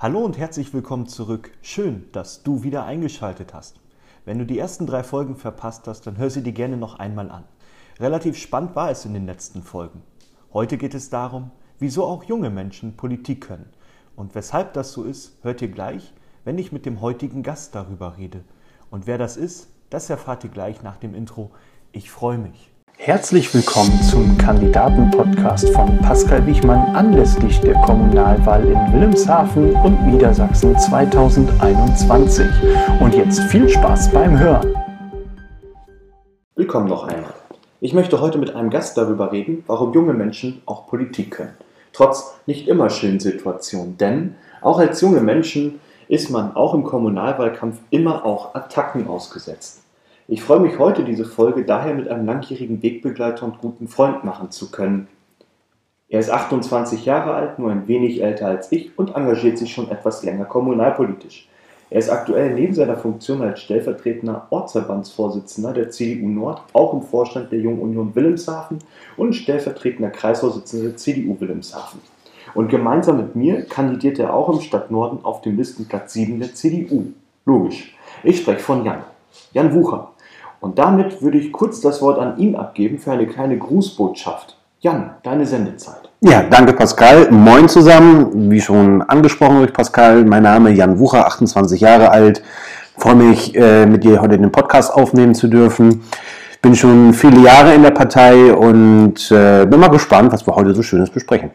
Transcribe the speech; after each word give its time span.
Hallo 0.00 0.20
und 0.20 0.38
herzlich 0.38 0.72
willkommen 0.72 1.08
zurück. 1.08 1.50
Schön, 1.60 2.04
dass 2.12 2.44
du 2.44 2.62
wieder 2.62 2.84
eingeschaltet 2.84 3.52
hast. 3.52 3.80
Wenn 4.24 4.38
du 4.38 4.46
die 4.46 4.56
ersten 4.56 4.86
drei 4.86 5.02
Folgen 5.02 5.34
verpasst 5.34 5.88
hast, 5.88 6.06
dann 6.06 6.18
hör 6.18 6.30
sie 6.30 6.44
dir 6.44 6.52
gerne 6.52 6.76
noch 6.76 7.00
einmal 7.00 7.32
an. 7.32 7.42
Relativ 7.98 8.38
spannend 8.38 8.76
war 8.76 8.92
es 8.92 9.04
in 9.04 9.12
den 9.12 9.26
letzten 9.26 9.64
Folgen. 9.64 10.02
Heute 10.52 10.78
geht 10.78 10.94
es 10.94 11.10
darum, 11.10 11.50
wieso 11.80 12.04
auch 12.04 12.22
junge 12.22 12.48
Menschen 12.48 12.96
Politik 12.96 13.40
können. 13.40 13.68
Und 14.14 14.36
weshalb 14.36 14.72
das 14.72 14.92
so 14.92 15.02
ist, 15.02 15.36
hört 15.42 15.62
ihr 15.62 15.68
gleich, 15.72 16.12
wenn 16.44 16.58
ich 16.58 16.70
mit 16.70 16.86
dem 16.86 17.00
heutigen 17.00 17.42
Gast 17.42 17.74
darüber 17.74 18.18
rede. 18.18 18.44
Und 18.90 19.08
wer 19.08 19.18
das 19.18 19.36
ist, 19.36 19.66
das 19.90 20.08
erfahrt 20.08 20.44
ihr 20.44 20.50
gleich 20.50 20.80
nach 20.84 20.98
dem 20.98 21.12
Intro. 21.12 21.50
Ich 21.90 22.08
freue 22.08 22.38
mich. 22.38 22.70
Herzlich 23.00 23.54
willkommen 23.54 24.02
zum 24.02 24.36
Kandidaten-Podcast 24.36 25.70
von 25.70 25.98
Pascal 25.98 26.44
Wichmann 26.48 26.96
anlässlich 26.96 27.60
der 27.60 27.74
Kommunalwahl 27.74 28.64
in 28.66 28.92
Wilhelmshaven 28.92 29.72
und 29.76 30.04
Niedersachsen 30.04 30.76
2021. 30.76 32.44
Und 33.00 33.14
jetzt 33.14 33.40
viel 33.44 33.68
Spaß 33.68 34.10
beim 34.10 34.36
Hören. 34.36 34.74
Willkommen 36.56 36.88
noch 36.88 37.04
einmal. 37.04 37.32
Ich 37.80 37.94
möchte 37.94 38.20
heute 38.20 38.36
mit 38.36 38.56
einem 38.56 38.68
Gast 38.68 38.98
darüber 38.98 39.30
reden, 39.30 39.62
warum 39.68 39.94
junge 39.94 40.12
Menschen 40.12 40.60
auch 40.66 40.88
Politik 40.88 41.30
können. 41.30 41.54
Trotz 41.92 42.34
nicht 42.46 42.66
immer 42.66 42.90
schönen 42.90 43.20
Situationen. 43.20 43.96
Denn 43.96 44.34
auch 44.60 44.80
als 44.80 45.00
junge 45.00 45.20
Menschen 45.20 45.78
ist 46.08 46.30
man 46.30 46.56
auch 46.56 46.74
im 46.74 46.82
Kommunalwahlkampf 46.82 47.78
immer 47.90 48.26
auch 48.26 48.56
Attacken 48.56 49.06
ausgesetzt. 49.06 49.82
Ich 50.30 50.42
freue 50.42 50.60
mich 50.60 50.78
heute, 50.78 51.04
diese 51.04 51.24
Folge 51.24 51.64
daher 51.64 51.94
mit 51.94 52.06
einem 52.06 52.26
langjährigen 52.26 52.82
Wegbegleiter 52.82 53.46
und 53.46 53.62
guten 53.62 53.88
Freund 53.88 54.24
machen 54.24 54.50
zu 54.50 54.70
können. 54.70 55.08
Er 56.10 56.20
ist 56.20 56.28
28 56.28 57.06
Jahre 57.06 57.32
alt, 57.32 57.58
nur 57.58 57.70
ein 57.70 57.88
wenig 57.88 58.22
älter 58.22 58.48
als 58.48 58.70
ich 58.70 58.90
und 58.98 59.16
engagiert 59.16 59.56
sich 59.56 59.72
schon 59.72 59.90
etwas 59.90 60.22
länger 60.22 60.44
kommunalpolitisch. 60.44 61.48
Er 61.88 62.00
ist 62.00 62.10
aktuell 62.10 62.52
neben 62.52 62.74
seiner 62.74 62.98
Funktion 62.98 63.40
als 63.40 63.62
stellvertretender 63.62 64.48
Ortsverbandsvorsitzender 64.50 65.72
der 65.72 65.88
CDU 65.88 66.28
Nord 66.28 66.60
auch 66.74 66.92
im 66.92 67.00
Vorstand 67.00 67.50
der 67.50 67.60
Jungen 67.60 67.80
Union 67.80 68.14
Wilhelmshaven 68.14 68.80
und 69.16 69.32
stellvertretender 69.32 70.10
Kreisvorsitzender 70.10 70.88
der 70.88 70.96
CDU 70.98 71.40
Wilhelmshaven. 71.40 72.02
Und 72.52 72.68
gemeinsam 72.68 73.16
mit 73.16 73.34
mir 73.34 73.62
kandidiert 73.62 74.18
er 74.18 74.34
auch 74.34 74.50
im 74.50 74.60
Stadtnorden 74.60 75.24
auf 75.24 75.40
dem 75.40 75.56
Listenplatz 75.56 76.12
7 76.12 76.38
der 76.38 76.54
CDU. 76.54 77.14
Logisch. 77.46 77.96
Ich 78.22 78.40
spreche 78.40 78.60
von 78.60 78.84
Jan. 78.84 79.04
Jan 79.54 79.72
Wucher. 79.72 80.10
Und 80.60 80.78
damit 80.78 81.22
würde 81.22 81.38
ich 81.38 81.52
kurz 81.52 81.80
das 81.80 82.02
Wort 82.02 82.18
an 82.18 82.38
ihn 82.38 82.56
abgeben 82.56 82.98
für 82.98 83.12
eine 83.12 83.26
kleine 83.26 83.58
Grußbotschaft. 83.58 84.56
Jan, 84.80 85.10
deine 85.22 85.44
Sendezeit. 85.44 86.08
Ja, 86.20 86.42
danke 86.42 86.72
Pascal. 86.72 87.30
Moin 87.30 87.68
zusammen. 87.68 88.50
Wie 88.50 88.60
schon 88.60 89.02
angesprochen 89.02 89.58
durch 89.58 89.72
Pascal, 89.72 90.24
mein 90.24 90.44
Name 90.44 90.70
Jan 90.70 90.98
Wucher, 90.98 91.26
28 91.26 91.80
Jahre 91.80 92.10
alt. 92.10 92.42
Ich 92.96 93.02
freue 93.02 93.16
mich, 93.16 93.54
äh, 93.56 93.86
mit 93.86 94.04
dir 94.04 94.20
heute 94.20 94.38
den 94.38 94.52
Podcast 94.52 94.92
aufnehmen 94.92 95.34
zu 95.34 95.48
dürfen. 95.48 96.02
Bin 96.60 96.74
schon 96.74 97.12
viele 97.12 97.40
Jahre 97.40 97.74
in 97.74 97.82
der 97.82 97.92
Partei 97.92 98.52
und 98.52 99.30
äh, 99.30 99.64
bin 99.66 99.78
mal 99.78 99.88
gespannt, 99.88 100.32
was 100.32 100.46
wir 100.46 100.54
heute 100.56 100.74
so 100.74 100.82
Schönes 100.82 101.10
besprechen. 101.10 101.50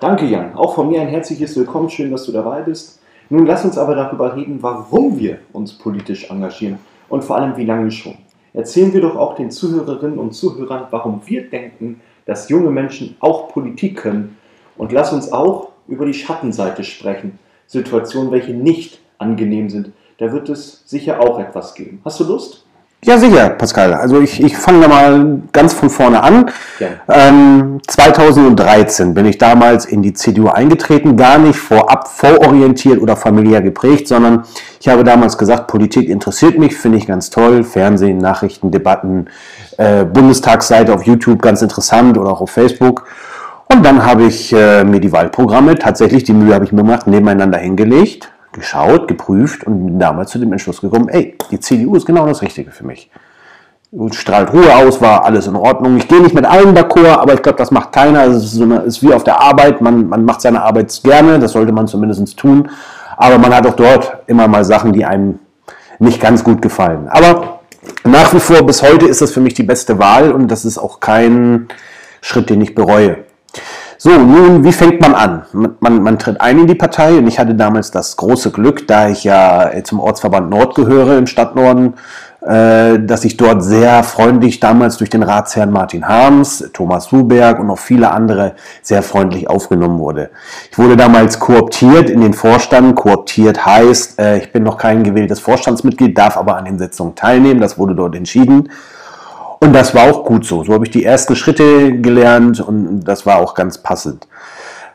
Danke, 0.00 0.24
Jan. 0.26 0.54
Auch 0.56 0.74
von 0.74 0.88
mir 0.88 1.00
ein 1.00 1.08
herzliches 1.08 1.56
Willkommen. 1.56 1.88
Schön, 1.88 2.10
dass 2.10 2.24
du 2.26 2.32
dabei 2.32 2.62
bist. 2.62 3.00
Nun 3.28 3.46
lass 3.46 3.64
uns 3.64 3.78
aber 3.78 3.94
darüber 3.94 4.34
reden, 4.34 4.58
warum 4.60 5.18
wir 5.18 5.38
uns 5.52 5.72
politisch 5.72 6.28
engagieren 6.28 6.78
und 7.08 7.22
vor 7.22 7.36
allem 7.36 7.56
wie 7.56 7.64
lange 7.64 7.90
schon. 7.90 8.16
Erzählen 8.54 8.92
wir 8.92 9.00
doch 9.00 9.16
auch 9.16 9.34
den 9.34 9.50
Zuhörerinnen 9.50 10.18
und 10.18 10.34
Zuhörern, 10.34 10.86
warum 10.90 11.22
wir 11.24 11.48
denken, 11.48 12.00
dass 12.26 12.48
junge 12.48 12.70
Menschen 12.70 13.16
auch 13.20 13.48
Politik 13.48 13.96
können. 13.96 14.36
Und 14.76 14.92
lass 14.92 15.12
uns 15.12 15.32
auch 15.32 15.70
über 15.88 16.06
die 16.06 16.14
Schattenseite 16.14 16.84
sprechen. 16.84 17.38
Situationen, 17.66 18.30
welche 18.30 18.52
nicht 18.52 19.00
angenehm 19.18 19.70
sind. 19.70 19.92
Da 20.18 20.32
wird 20.32 20.48
es 20.48 20.82
sicher 20.86 21.20
auch 21.20 21.38
etwas 21.38 21.74
geben. 21.74 22.00
Hast 22.04 22.20
du 22.20 22.24
Lust? 22.24 22.66
Ja, 23.04 23.18
sicher, 23.18 23.48
Pascal. 23.50 23.94
Also 23.94 24.20
ich, 24.20 24.40
ich 24.40 24.56
fange 24.56 24.82
da 24.82 24.86
mal 24.86 25.40
ganz 25.50 25.72
von 25.72 25.90
vorne 25.90 26.22
an. 26.22 26.50
Ähm, 27.08 27.80
2013 27.84 29.12
bin 29.12 29.26
ich 29.26 29.38
damals 29.38 29.86
in 29.86 30.02
die 30.02 30.12
CDU 30.12 30.46
eingetreten, 30.46 31.16
gar 31.16 31.38
nicht 31.38 31.58
vorab 31.58 32.06
vororientiert 32.06 33.00
oder 33.02 33.16
familiär 33.16 33.60
geprägt, 33.60 34.06
sondern 34.06 34.44
ich 34.80 34.86
habe 34.86 35.02
damals 35.02 35.36
gesagt, 35.36 35.66
Politik 35.66 36.08
interessiert 36.08 36.58
mich, 36.60 36.76
finde 36.76 36.98
ich 36.98 37.08
ganz 37.08 37.30
toll. 37.30 37.64
Fernsehen, 37.64 38.18
Nachrichten, 38.18 38.70
Debatten, 38.70 39.26
äh, 39.78 40.04
Bundestagsseite 40.04 40.94
auf 40.94 41.02
YouTube 41.02 41.42
ganz 41.42 41.60
interessant 41.60 42.16
oder 42.16 42.30
auch 42.30 42.40
auf 42.40 42.50
Facebook. 42.50 43.04
Und 43.66 43.84
dann 43.84 44.06
habe 44.06 44.26
ich 44.26 44.52
äh, 44.52 44.84
mir 44.84 45.00
die 45.00 45.10
Wahlprogramme, 45.10 45.74
tatsächlich 45.74 46.22
die 46.22 46.34
Mühe 46.34 46.54
habe 46.54 46.64
ich 46.64 46.70
mir 46.70 46.82
gemacht, 46.82 47.08
nebeneinander 47.08 47.58
hingelegt 47.58 48.31
geschaut, 48.52 49.08
geprüft 49.08 49.64
und 49.64 49.86
bin 49.86 49.98
damals 49.98 50.30
zu 50.30 50.38
dem 50.38 50.52
Entschluss 50.52 50.80
gekommen, 50.80 51.08
ey, 51.08 51.36
die 51.50 51.60
CDU 51.60 51.96
ist 51.96 52.06
genau 52.06 52.26
das 52.26 52.42
Richtige 52.42 52.70
für 52.70 52.86
mich. 52.86 53.10
Und 53.90 54.14
strahlt 54.14 54.52
Ruhe 54.52 54.74
aus, 54.74 55.02
war 55.02 55.24
alles 55.24 55.46
in 55.46 55.54
Ordnung. 55.56 55.98
Ich 55.98 56.08
gehe 56.08 56.20
nicht 56.20 56.34
mit 56.34 56.46
allen 56.46 56.74
d'accord, 56.74 57.18
aber 57.18 57.34
ich 57.34 57.42
glaube, 57.42 57.58
das 57.58 57.70
macht 57.70 57.92
keiner. 57.92 58.24
Es 58.24 58.44
ist, 58.44 58.52
so 58.52 58.64
ist 58.64 59.02
wie 59.02 59.12
auf 59.12 59.22
der 59.22 59.38
Arbeit. 59.40 59.82
Man, 59.82 60.08
man 60.08 60.24
macht 60.24 60.40
seine 60.40 60.62
Arbeit 60.62 60.98
gerne, 61.04 61.38
das 61.38 61.52
sollte 61.52 61.72
man 61.72 61.86
zumindest 61.86 62.38
tun. 62.38 62.70
Aber 63.18 63.36
man 63.36 63.54
hat 63.54 63.66
auch 63.66 63.74
dort 63.74 64.18
immer 64.28 64.48
mal 64.48 64.64
Sachen, 64.64 64.94
die 64.94 65.04
einem 65.04 65.38
nicht 65.98 66.20
ganz 66.20 66.42
gut 66.42 66.62
gefallen. 66.62 67.08
Aber 67.08 67.60
nach 68.04 68.32
wie 68.32 68.40
vor, 68.40 68.64
bis 68.64 68.82
heute 68.82 69.06
ist 69.06 69.20
das 69.20 69.32
für 69.32 69.40
mich 69.40 69.54
die 69.54 69.62
beste 69.62 69.98
Wahl 69.98 70.32
und 70.32 70.48
das 70.48 70.64
ist 70.64 70.78
auch 70.78 71.00
kein 71.00 71.68
Schritt, 72.20 72.50
den 72.50 72.60
ich 72.60 72.74
bereue. 72.74 73.18
So, 74.04 74.10
nun, 74.10 74.64
wie 74.64 74.72
fängt 74.72 75.00
man 75.00 75.14
an? 75.14 75.42
Man, 75.78 76.02
man, 76.02 76.18
tritt 76.18 76.40
ein 76.40 76.58
in 76.58 76.66
die 76.66 76.74
Partei 76.74 77.18
und 77.18 77.28
ich 77.28 77.38
hatte 77.38 77.54
damals 77.54 77.92
das 77.92 78.16
große 78.16 78.50
Glück, 78.50 78.88
da 78.88 79.08
ich 79.08 79.22
ja 79.22 79.70
zum 79.84 80.00
Ortsverband 80.00 80.50
Nord 80.50 80.74
gehöre 80.74 81.16
im 81.18 81.28
Stadtnorden, 81.28 81.94
äh, 82.40 82.98
dass 82.98 83.24
ich 83.24 83.36
dort 83.36 83.62
sehr 83.62 84.02
freundlich 84.02 84.58
damals 84.58 84.96
durch 84.96 85.08
den 85.08 85.22
Ratsherrn 85.22 85.70
Martin 85.70 86.08
Harms, 86.08 86.68
Thomas 86.72 87.04
Suberg 87.04 87.60
und 87.60 87.68
noch 87.68 87.78
viele 87.78 88.10
andere 88.10 88.56
sehr 88.82 89.04
freundlich 89.04 89.48
aufgenommen 89.48 90.00
wurde. 90.00 90.30
Ich 90.72 90.78
wurde 90.78 90.96
damals 90.96 91.38
kooptiert 91.38 92.10
in 92.10 92.22
den 92.22 92.34
Vorstand. 92.34 92.96
Kooptiert 92.96 93.64
heißt, 93.64 94.18
äh, 94.18 94.38
ich 94.38 94.50
bin 94.50 94.64
noch 94.64 94.78
kein 94.78 95.04
gewähltes 95.04 95.38
Vorstandsmitglied, 95.38 96.18
darf 96.18 96.36
aber 96.36 96.56
an 96.56 96.64
den 96.64 96.76
Sitzungen 96.80 97.14
teilnehmen. 97.14 97.60
Das 97.60 97.78
wurde 97.78 97.94
dort 97.94 98.16
entschieden. 98.16 98.68
Und 99.62 99.74
das 99.74 99.94
war 99.94 100.10
auch 100.10 100.24
gut 100.24 100.44
so. 100.44 100.64
So 100.64 100.72
habe 100.72 100.86
ich 100.86 100.90
die 100.90 101.04
ersten 101.04 101.36
Schritte 101.36 101.96
gelernt 102.00 102.58
und 102.58 103.04
das 103.04 103.26
war 103.26 103.36
auch 103.36 103.54
ganz 103.54 103.78
passend. 103.78 104.26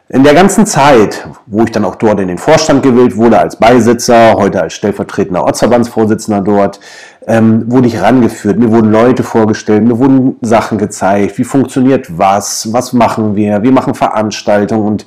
In 0.10 0.26
der 0.26 0.34
ganzen 0.34 0.66
Zeit, 0.66 1.26
wo 1.46 1.64
ich 1.64 1.72
dann 1.72 1.86
auch 1.86 1.96
dort 1.96 2.20
in 2.20 2.28
den 2.28 2.38
Vorstand 2.38 2.84
gewählt 2.84 3.16
wurde, 3.16 3.40
als 3.40 3.56
Beisitzer, 3.56 4.34
heute 4.34 4.62
als 4.62 4.74
stellvertretender 4.74 5.46
Ortsverbandsvorsitzender 5.46 6.42
dort, 6.42 6.82
ähm, 7.28 7.70
wurde 7.70 7.88
ich 7.88 8.02
rangeführt, 8.02 8.58
mir 8.58 8.72
wurden 8.72 8.90
Leute 8.90 9.22
vorgestellt, 9.22 9.84
mir 9.84 10.00
wurden 10.00 10.38
Sachen 10.42 10.78
gezeigt, 10.78 11.38
wie 11.38 11.44
funktioniert 11.44 12.18
was, 12.18 12.72
was 12.72 12.94
machen 12.94 13.36
wir, 13.36 13.62
wir 13.62 13.72
machen 13.72 13.94
Veranstaltungen 13.94 14.88
und 14.88 15.06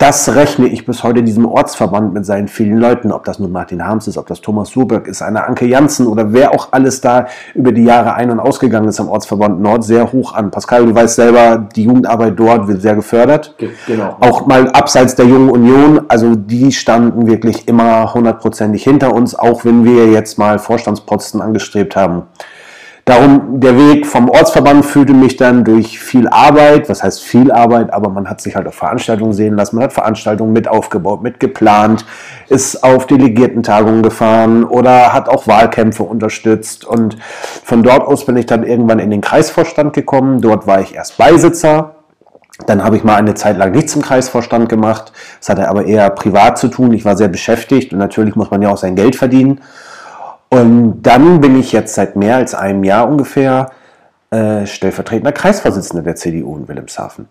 das 0.00 0.34
rechne 0.34 0.66
ich 0.66 0.86
bis 0.86 1.04
heute 1.04 1.22
diesem 1.22 1.44
Ortsverband 1.44 2.14
mit 2.14 2.24
seinen 2.24 2.48
vielen 2.48 2.78
Leuten, 2.78 3.12
ob 3.12 3.24
das 3.24 3.38
nun 3.38 3.52
Martin 3.52 3.86
Harms 3.86 4.08
ist, 4.08 4.16
ob 4.16 4.26
das 4.28 4.40
Thomas 4.40 4.70
Surberg 4.70 5.06
ist, 5.06 5.20
eine 5.20 5.44
Anke 5.44 5.66
Janssen 5.66 6.06
oder 6.06 6.32
wer 6.32 6.54
auch 6.54 6.68
alles 6.70 7.02
da 7.02 7.26
über 7.54 7.70
die 7.70 7.84
Jahre 7.84 8.14
ein- 8.14 8.30
und 8.30 8.40
ausgegangen 8.40 8.88
ist 8.88 8.98
am 8.98 9.10
Ortsverband 9.10 9.60
Nord, 9.60 9.84
sehr 9.84 10.10
hoch 10.10 10.32
an. 10.32 10.50
Pascal, 10.50 10.86
du 10.86 10.94
weißt 10.94 11.16
selber, 11.16 11.68
die 11.76 11.84
Jugendarbeit 11.84 12.32
dort 12.38 12.66
wird 12.66 12.80
sehr 12.80 12.94
gefördert. 12.94 13.54
Genau. 13.86 14.16
Auch 14.20 14.46
mal 14.46 14.70
abseits 14.70 15.16
der 15.16 15.26
Jungen 15.26 15.50
Union, 15.50 16.00
also 16.08 16.34
die 16.34 16.72
standen 16.72 17.26
wirklich 17.26 17.68
immer 17.68 18.14
hundertprozentig 18.14 18.82
hinter 18.82 19.12
uns, 19.12 19.34
auch 19.34 19.66
wenn 19.66 19.84
wir 19.84 20.06
jetzt 20.06 20.38
mal 20.38 20.58
Vorstandsposten 20.58 21.42
angestrebt 21.60 21.96
haben. 21.96 22.22
Darum, 23.06 23.60
der 23.60 23.76
Weg 23.76 24.06
vom 24.06 24.28
Ortsverband 24.28 24.84
führte 24.84 25.14
mich 25.14 25.36
dann 25.36 25.64
durch 25.64 25.98
viel 25.98 26.28
Arbeit, 26.28 26.88
was 26.88 27.02
heißt 27.02 27.20
viel 27.22 27.50
Arbeit, 27.50 27.92
aber 27.92 28.08
man 28.08 28.28
hat 28.28 28.40
sich 28.40 28.54
halt 28.54 28.68
auf 28.68 28.74
Veranstaltungen 28.74 29.32
sehen 29.32 29.56
lassen, 29.56 29.76
man 29.76 29.84
hat 29.86 29.92
Veranstaltungen 29.92 30.52
mit 30.52 30.68
aufgebaut, 30.68 31.22
mit 31.22 31.40
geplant, 31.40 32.04
ist 32.48 32.84
auf 32.84 33.06
Delegiertentagungen 33.06 34.02
gefahren 34.02 34.64
oder 34.64 35.12
hat 35.12 35.28
auch 35.28 35.48
Wahlkämpfe 35.48 36.04
unterstützt. 36.04 36.84
Und 36.84 37.16
von 37.64 37.82
dort 37.82 38.06
aus 38.06 38.26
bin 38.26 38.36
ich 38.36 38.46
dann 38.46 38.62
irgendwann 38.62 39.00
in 39.00 39.10
den 39.10 39.22
Kreisvorstand 39.22 39.92
gekommen, 39.92 40.40
dort 40.40 40.68
war 40.68 40.80
ich 40.80 40.94
erst 40.94 41.16
Beisitzer, 41.16 41.96
dann 42.66 42.84
habe 42.84 42.96
ich 42.96 43.02
mal 43.02 43.16
eine 43.16 43.34
Zeit 43.34 43.56
lang 43.56 43.72
nichts 43.72 43.96
im 43.96 44.02
Kreisvorstand 44.02 44.68
gemacht, 44.68 45.12
das 45.40 45.48
hatte 45.48 45.68
aber 45.68 45.86
eher 45.86 46.10
privat 46.10 46.58
zu 46.58 46.68
tun, 46.68 46.92
ich 46.92 47.04
war 47.04 47.16
sehr 47.16 47.28
beschäftigt 47.28 47.92
und 47.92 47.98
natürlich 47.98 48.36
muss 48.36 48.50
man 48.50 48.62
ja 48.62 48.68
auch 48.68 48.76
sein 48.76 48.94
Geld 48.94 49.16
verdienen 49.16 49.60
und 50.50 51.02
dann 51.02 51.40
bin 51.40 51.58
ich 51.58 51.72
jetzt 51.72 51.94
seit 51.94 52.16
mehr 52.16 52.36
als 52.36 52.54
einem 52.54 52.84
Jahr 52.84 53.08
ungefähr 53.08 53.70
äh, 54.30 54.66
stellvertretender 54.66 55.32
Kreisvorsitzender 55.32 56.02
der 56.02 56.16
CDU 56.16 56.56
in 56.56 56.68
Wilhelmshaven. 56.68 57.28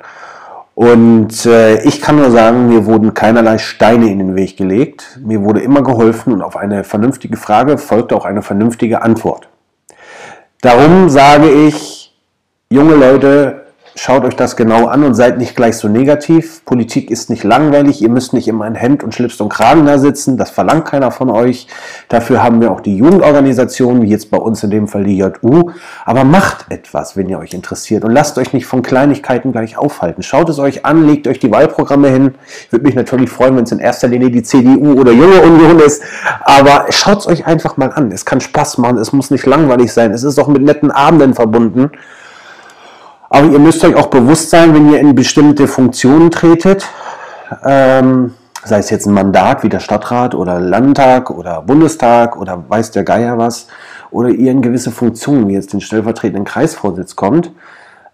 Und 0.74 1.46
äh, 1.46 1.82
ich 1.84 2.02
kann 2.02 2.16
nur 2.16 2.32
sagen, 2.32 2.70
mir 2.70 2.86
wurden 2.86 3.14
keinerlei 3.14 3.58
Steine 3.58 4.10
in 4.10 4.20
den 4.20 4.36
Weg 4.38 4.56
gelegt. 4.56 5.20
Mir 5.22 5.44
wurde 5.44 5.60
immer 5.60 5.84
geholfen 5.84 6.32
und 6.32 6.42
auf 6.42 6.56
eine 6.56 6.86
vernünftige 6.86 7.36
Frage 7.36 7.78
folgte 7.78 8.16
auch 8.16 8.24
eine 8.24 8.42
vernünftige 8.42 9.02
Antwort. 9.02 9.50
Darum 10.62 11.10
sage 11.10 11.50
ich, 11.50 12.18
junge 12.70 12.96
Leute, 12.96 13.66
Schaut 13.96 14.24
euch 14.24 14.36
das 14.36 14.56
genau 14.56 14.88
an 14.88 15.04
und 15.04 15.16
seid 15.16 15.38
nicht 15.38 15.56
gleich 15.56 15.78
so 15.78 15.88
negativ. 15.88 16.64
Politik 16.66 17.10
ist 17.12 17.30
nicht 17.30 17.44
langweilig. 17.44 18.02
Ihr 18.02 18.10
müsst 18.10 18.34
nicht 18.34 18.48
immer 18.48 18.68
in 18.68 18.76
Hemd 18.76 19.04
und 19.04 19.14
Schlips 19.14 19.42
und 19.42 19.50
Kragen 19.50 19.86
da 19.86 19.98
sitzen. 19.98 20.38
Das 20.38 20.52
verlangt 20.52 20.86
keiner 20.86 21.12
von 21.12 21.30
euch. 21.30 21.68
Dafür 22.08 22.44
haben 22.44 22.62
wir 22.62 22.72
auch 22.72 22.82
die 22.82 22.98
Jugendorganisationen, 22.98 24.04
wie 24.04 24.10
jetzt 24.10 24.32
bei 24.32 24.38
uns 24.38 24.64
in 24.64 24.70
dem 24.70 24.88
Fall 24.88 25.04
die 25.04 25.18
JU. 25.18 25.72
Aber 26.06 26.24
macht 26.24 26.68
etwas, 26.70 27.18
wenn 27.18 27.28
ihr 27.30 27.40
euch 27.40 27.54
interessiert 27.54 28.04
und 28.04 28.12
lasst 28.12 28.38
euch 28.38 28.54
nicht 28.54 28.66
von 28.66 28.82
Kleinigkeiten 28.82 29.52
gleich 29.52 29.78
aufhalten. 29.78 30.24
Schaut 30.24 30.50
es 30.50 30.60
euch 30.60 30.86
an, 30.86 31.08
legt 31.08 31.28
euch 31.28 31.40
die 31.40 31.52
Wahlprogramme 31.52 32.10
hin. 32.10 32.36
Ich 32.66 32.72
würde 32.72 32.86
mich 32.86 32.96
natürlich 32.96 33.30
freuen, 33.30 33.56
wenn 33.58 33.64
es 33.64 33.72
in 33.72 33.80
erster 33.80 34.08
Linie 34.08 34.30
die 34.30 34.44
CDU 34.44 35.00
oder 35.00 35.12
Junge 35.12 35.42
Union 35.42 35.80
ist. 35.80 36.04
Aber 36.42 36.86
schaut 36.90 37.20
es 37.20 37.28
euch 37.28 37.48
einfach 37.48 37.78
mal 37.78 37.92
an. 37.92 38.12
Es 38.12 38.26
kann 38.26 38.40
Spaß 38.40 38.78
machen. 38.78 38.98
Es 38.98 39.12
muss 39.14 39.32
nicht 39.32 39.46
langweilig 39.46 39.92
sein. 39.92 40.12
Es 40.12 40.24
ist 40.24 40.40
auch 40.40 40.48
mit 40.48 40.62
netten 40.62 40.92
Abenden 40.92 41.34
verbunden. 41.34 41.92
Aber 43.30 43.48
ihr 43.48 43.60
müsst 43.60 43.84
euch 43.86 43.96
auch 43.96 44.08
bewusst 44.08 44.50
sein, 44.50 44.74
wenn 44.74 44.92
ihr 44.92 45.00
in 45.00 45.14
bestimmte 45.14 45.68
Funktionen 45.68 46.32
tretet, 46.32 46.88
ähm, 47.64 48.34
sei 48.64 48.80
es 48.80 48.90
jetzt 48.90 49.06
ein 49.06 49.14
Mandat 49.14 49.64
wie 49.64 49.70
der 49.70 49.80
Stadtrat 49.80 50.36
oder 50.36 50.60
Landtag 50.60 51.30
oder 51.30 51.62
Bundestag 51.62 52.36
oder 52.36 52.64
weiß 52.68 52.92
der 52.92 53.04
Geier 53.04 53.38
was, 53.38 53.68
oder 54.12 54.30
ihr 54.30 54.52
in 54.52 54.62
gewisse 54.62 54.92
Funktionen, 54.92 55.48
wie 55.48 55.54
jetzt 55.54 55.74
den 55.74 55.82
stellvertretenden 55.82 56.46
Kreisvorsitz 56.46 57.16
kommt, 57.16 57.52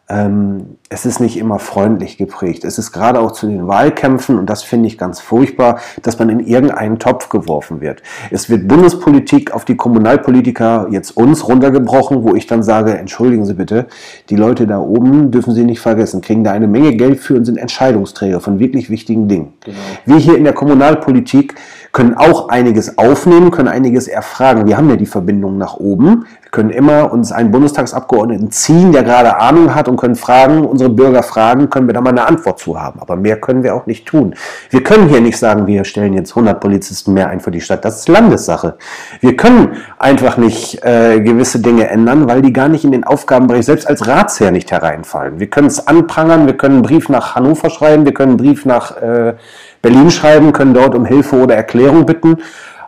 ähm, 0.07 0.77
es 0.89 1.05
ist 1.05 1.19
nicht 1.19 1.37
immer 1.37 1.57
freundlich 1.57 2.17
geprägt. 2.17 2.63
Es 2.63 2.77
ist 2.77 2.91
gerade 2.91 3.19
auch 3.19 3.31
zu 3.31 3.47
den 3.47 3.67
Wahlkämpfen, 3.67 4.37
und 4.37 4.49
das 4.49 4.61
finde 4.61 4.87
ich 4.87 4.99
ganz 4.99 5.19
furchtbar, 5.19 5.79
dass 6.03 6.19
man 6.19 6.29
in 6.29 6.39
irgendeinen 6.39 6.99
Topf 6.99 7.29
geworfen 7.29 7.81
wird. 7.81 8.03
Es 8.29 8.49
wird 8.49 8.67
Bundespolitik 8.67 9.51
auf 9.51 9.65
die 9.65 9.75
Kommunalpolitiker, 9.75 10.87
jetzt 10.91 11.17
uns, 11.17 11.47
runtergebrochen, 11.47 12.23
wo 12.23 12.35
ich 12.35 12.45
dann 12.45 12.61
sage, 12.61 12.95
entschuldigen 12.95 13.45
Sie 13.45 13.55
bitte, 13.55 13.87
die 14.29 14.35
Leute 14.35 14.67
da 14.67 14.79
oben 14.79 15.31
dürfen 15.31 15.53
Sie 15.53 15.63
nicht 15.63 15.79
vergessen, 15.79 16.21
kriegen 16.21 16.43
da 16.43 16.51
eine 16.51 16.67
Menge 16.67 16.95
Geld 16.95 17.19
für 17.19 17.35
und 17.35 17.45
sind 17.45 17.57
Entscheidungsträger 17.57 18.39
von 18.39 18.59
wirklich 18.59 18.91
wichtigen 18.91 19.27
Dingen. 19.27 19.53
Genau. 19.63 19.77
Wir 20.05 20.17
hier 20.17 20.37
in 20.37 20.43
der 20.43 20.53
Kommunalpolitik 20.53 21.55
können 21.91 22.13
auch 22.13 22.49
einiges 22.49 22.97
aufnehmen, 22.97 23.51
können 23.51 23.69
einiges 23.69 24.07
erfragen. 24.07 24.67
Wir 24.67 24.77
haben 24.77 24.89
ja 24.89 24.97
die 24.97 25.05
Verbindung 25.05 25.57
nach 25.57 25.77
oben. 25.77 26.25
Wir 26.55 26.61
können 26.61 26.69
immer 26.69 27.11
uns 27.11 27.33
einen 27.33 27.51
Bundestagsabgeordneten 27.51 28.49
ziehen, 28.49 28.93
der 28.93 29.03
gerade 29.03 29.41
Ahnung 29.41 29.75
hat 29.75 29.89
und 29.89 29.97
können 29.97 30.15
fragen, 30.15 30.63
unsere 30.63 30.89
Bürger 30.89 31.21
fragen, 31.21 31.69
können 31.69 31.85
wir 31.87 31.93
da 31.93 31.99
mal 31.99 32.11
eine 32.11 32.25
Antwort 32.25 32.59
zu 32.59 32.81
haben. 32.81 33.01
Aber 33.01 33.17
mehr 33.17 33.41
können 33.41 33.61
wir 33.61 33.75
auch 33.75 33.87
nicht 33.87 34.05
tun. 34.05 34.35
Wir 34.69 34.81
können 34.81 35.09
hier 35.09 35.19
nicht 35.19 35.37
sagen, 35.37 35.67
wir 35.67 35.83
stellen 35.83 36.13
jetzt 36.13 36.31
100 36.31 36.61
Polizisten 36.61 37.11
mehr 37.11 37.27
ein 37.27 37.41
für 37.41 37.51
die 37.51 37.59
Stadt. 37.59 37.83
Das 37.83 37.99
ist 37.99 38.07
Landessache. 38.07 38.77
Wir 39.19 39.35
können 39.35 39.73
einfach 39.99 40.37
nicht 40.37 40.81
äh, 40.85 41.19
gewisse 41.19 41.59
Dinge 41.59 41.89
ändern, 41.89 42.29
weil 42.29 42.41
die 42.41 42.53
gar 42.53 42.69
nicht 42.69 42.85
in 42.85 42.93
den 42.93 43.03
Aufgabenbereich 43.03 43.65
selbst 43.65 43.89
als 43.89 44.07
Ratsherr 44.07 44.51
nicht 44.51 44.71
hereinfallen. 44.71 45.41
Wir 45.41 45.49
können 45.49 45.67
es 45.67 45.85
anprangern, 45.85 46.45
wir 46.45 46.55
können 46.55 46.75
einen 46.75 46.83
Brief 46.83 47.09
nach 47.09 47.35
Hannover 47.35 47.69
schreiben, 47.69 48.05
wir 48.05 48.13
können 48.13 48.29
einen 48.29 48.37
Brief 48.37 48.63
nach 48.63 48.95
äh, 48.95 49.33
Berlin 49.81 50.09
schreiben, 50.09 50.53
können 50.53 50.73
dort 50.73 50.95
um 50.95 51.03
Hilfe 51.03 51.35
oder 51.35 51.55
Erklärung 51.55 52.05
bitten. 52.05 52.37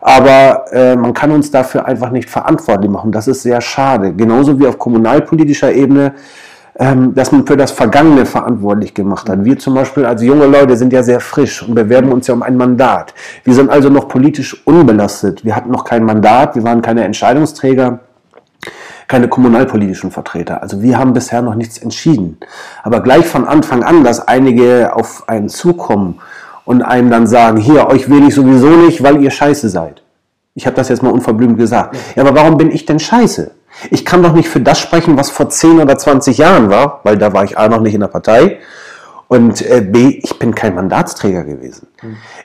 Aber 0.07 0.71
äh, 0.71 0.95
man 0.95 1.13
kann 1.13 1.31
uns 1.31 1.51
dafür 1.51 1.86
einfach 1.86 2.12
nicht 2.12 2.30
verantwortlich 2.30 2.89
machen. 2.89 3.12
Das 3.12 3.27
ist 3.27 3.42
sehr 3.42 3.59
schade. 3.59 4.13
Genauso 4.13 4.57
wie 4.57 4.65
auf 4.65 4.80
kommunalpolitischer 4.80 5.74
Ebene, 5.74 6.13
ähm, 6.80 7.13
dass 7.13 7.33
man 7.33 7.45
für 7.45 7.57
das 7.57 7.71
Vergangene 7.71 8.25
verantwortlich 8.25 8.94
gemacht 8.94 9.27
hat. 9.27 9.44
Wir 9.44 9.59
zum 9.59 9.74
Beispiel 9.74 10.06
als 10.06 10.24
junge 10.24 10.45
Leute 10.45 10.77
sind 10.77 10.94
ja 10.94 11.04
sehr 11.04 11.19
frisch 11.19 11.62
und 11.62 11.75
bewerben 11.75 12.13
uns 12.13 12.25
ja 12.27 12.33
um 12.33 12.42
ein 12.42 12.56
Mandat. 12.56 13.13
Wir 13.44 13.54
sind 13.54 13.69
also 13.69 13.89
noch 13.89 14.07
politisch 14.07 14.65
unbelastet. 14.65 15.44
Wir 15.44 15.57
hatten 15.57 15.71
noch 15.71 15.83
kein 15.83 16.06
Mandat, 16.06 16.56
wir 16.56 16.63
waren 16.63 16.81
keine 16.81 17.03
Entscheidungsträger 17.03 18.00
keine 19.10 19.30
kommunalpolitischen 19.30 20.12
Vertreter. 20.12 20.62
Also 20.62 20.81
wir 20.81 20.98
haben 20.98 21.13
bisher 21.13 21.42
noch 21.42 21.56
nichts 21.56 21.77
entschieden. 21.77 22.38
Aber 22.83 23.00
gleich 23.00 23.25
von 23.25 23.48
Anfang 23.48 23.81
an, 23.83 24.03
dass 24.03 24.27
einige 24.27 24.94
auf 24.94 25.30
einen 25.30 25.48
zukommen 25.48 26.19
und 26.68 26.81
einem 26.81 27.10
dann 27.10 27.28
sagen, 27.28 27.58
hier, 27.58 27.88
euch 27.88 28.10
will 28.10 28.28
ich 28.28 28.36
sowieso 28.36 28.68
nicht, 28.68 29.02
weil 29.02 29.24
ihr 29.24 29.31
scheiße 29.31 29.69
seid. 29.69 30.04
Ich 30.54 30.66
habe 30.66 30.75
das 30.75 30.90
jetzt 30.90 31.02
mal 31.02 31.14
unverblümt 31.14 31.58
gesagt. 31.58 31.96
Ja, 32.16 32.24
aber 32.24 32.36
warum 32.36 32.58
bin 32.58 32.72
ich 32.72 32.86
denn 32.86 33.00
scheiße? 33.00 33.52
Ich 33.90 34.04
kann 34.04 34.22
doch 34.22 34.34
nicht 34.34 34.50
für 34.50 34.60
das 34.60 34.78
sprechen, 34.78 35.18
was 35.18 35.30
vor 35.30 35.50
10 35.50 35.80
oder 35.80 35.98
20 35.98 36.38
Jahren 36.38 36.69
war, 36.69 37.00
weil 37.04 37.18
da 37.18 37.31
war 37.31 37.46
ich 37.46 37.58
A 37.58 37.69
noch 37.69 37.80
nicht 37.80 37.94
in 37.94 38.02
der 38.02 38.08
Partei 38.08 38.60
und 39.30 39.62
äh, 39.62 39.80
B, 39.80 40.19
ich 40.22 40.38
bin 40.40 40.56
kein 40.56 40.75
Mandatsträger 40.75 41.46
gewesen. 41.46 41.88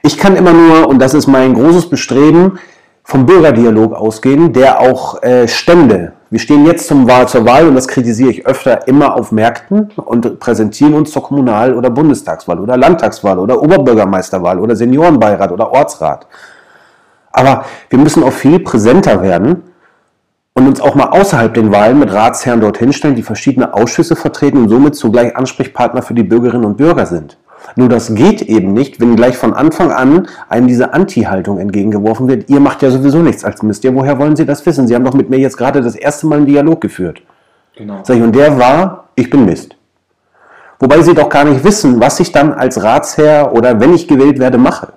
Ich 0.04 0.16
kann 0.16 0.36
immer 0.36 0.52
nur, 0.52 0.88
und 0.88 1.00
das 1.00 1.14
ist 1.14 1.26
mein 1.26 1.54
großes 1.54 1.90
Bestreben, 1.90 2.60
vom 3.02 3.26
Bürgerdialog 3.26 3.92
ausgehen, 3.92 4.52
der 4.52 4.80
auch 4.80 5.20
äh, 5.24 5.48
Stände. 5.48 6.12
Wir 6.32 6.38
stehen 6.38 6.64
jetzt 6.64 6.86
zum 6.86 7.06
Wahl, 7.06 7.28
zur 7.28 7.44
Wahl 7.44 7.68
und 7.68 7.74
das 7.74 7.86
kritisiere 7.86 8.30
ich 8.30 8.46
öfter 8.46 8.88
immer 8.88 9.16
auf 9.16 9.32
Märkten 9.32 9.90
und 9.96 10.40
präsentieren 10.40 10.94
uns 10.94 11.10
zur 11.10 11.22
Kommunal- 11.22 11.74
oder 11.74 11.90
Bundestagswahl 11.90 12.58
oder 12.58 12.78
Landtagswahl 12.78 13.38
oder 13.38 13.60
Oberbürgermeisterwahl 13.60 14.58
oder 14.58 14.74
Seniorenbeirat 14.74 15.52
oder 15.52 15.70
Ortsrat. 15.70 16.26
Aber 17.32 17.66
wir 17.90 17.98
müssen 17.98 18.24
auch 18.24 18.32
viel 18.32 18.60
präsenter 18.60 19.20
werden 19.20 19.62
und 20.54 20.66
uns 20.66 20.80
auch 20.80 20.94
mal 20.94 21.10
außerhalb 21.10 21.52
den 21.52 21.70
Wahlen 21.70 21.98
mit 21.98 22.10
Ratsherren 22.10 22.62
dorthin 22.62 22.94
stellen, 22.94 23.14
die 23.14 23.22
verschiedene 23.22 23.74
Ausschüsse 23.74 24.16
vertreten 24.16 24.56
und 24.56 24.70
somit 24.70 24.96
zugleich 24.96 25.36
Ansprechpartner 25.36 26.00
für 26.00 26.14
die 26.14 26.22
Bürgerinnen 26.22 26.64
und 26.64 26.78
Bürger 26.78 27.04
sind. 27.04 27.36
Nur 27.76 27.88
das 27.88 28.14
geht 28.14 28.42
eben 28.42 28.72
nicht, 28.72 29.00
wenn 29.00 29.16
gleich 29.16 29.36
von 29.36 29.54
Anfang 29.54 29.90
an 29.90 30.28
einem 30.48 30.66
diese 30.66 30.92
Anti-Haltung 30.92 31.58
entgegengeworfen 31.58 32.28
wird. 32.28 32.50
Ihr 32.50 32.60
macht 32.60 32.82
ja 32.82 32.90
sowieso 32.90 33.18
nichts 33.18 33.44
als 33.44 33.62
Mist. 33.62 33.84
Ja, 33.84 33.94
woher 33.94 34.18
wollen 34.18 34.36
Sie 34.36 34.46
das 34.46 34.64
wissen? 34.66 34.86
Sie 34.86 34.94
haben 34.94 35.04
doch 35.04 35.14
mit 35.14 35.30
mir 35.30 35.38
jetzt 35.38 35.56
gerade 35.56 35.80
das 35.80 35.94
erste 35.94 36.26
Mal 36.26 36.36
einen 36.36 36.46
Dialog 36.46 36.80
geführt. 36.80 37.22
Genau. 37.76 38.00
Sag 38.02 38.16
ich, 38.16 38.22
und 38.22 38.34
der 38.34 38.58
war, 38.58 39.08
ich 39.14 39.30
bin 39.30 39.44
Mist. 39.44 39.76
Wobei 40.78 41.00
Sie 41.02 41.14
doch 41.14 41.28
gar 41.28 41.44
nicht 41.44 41.62
wissen, 41.64 42.00
was 42.00 42.18
ich 42.20 42.32
dann 42.32 42.52
als 42.52 42.82
Ratsherr 42.82 43.52
oder 43.54 43.80
wenn 43.80 43.94
ich 43.94 44.08
gewählt 44.08 44.38
werde, 44.38 44.58
mache. 44.58 44.92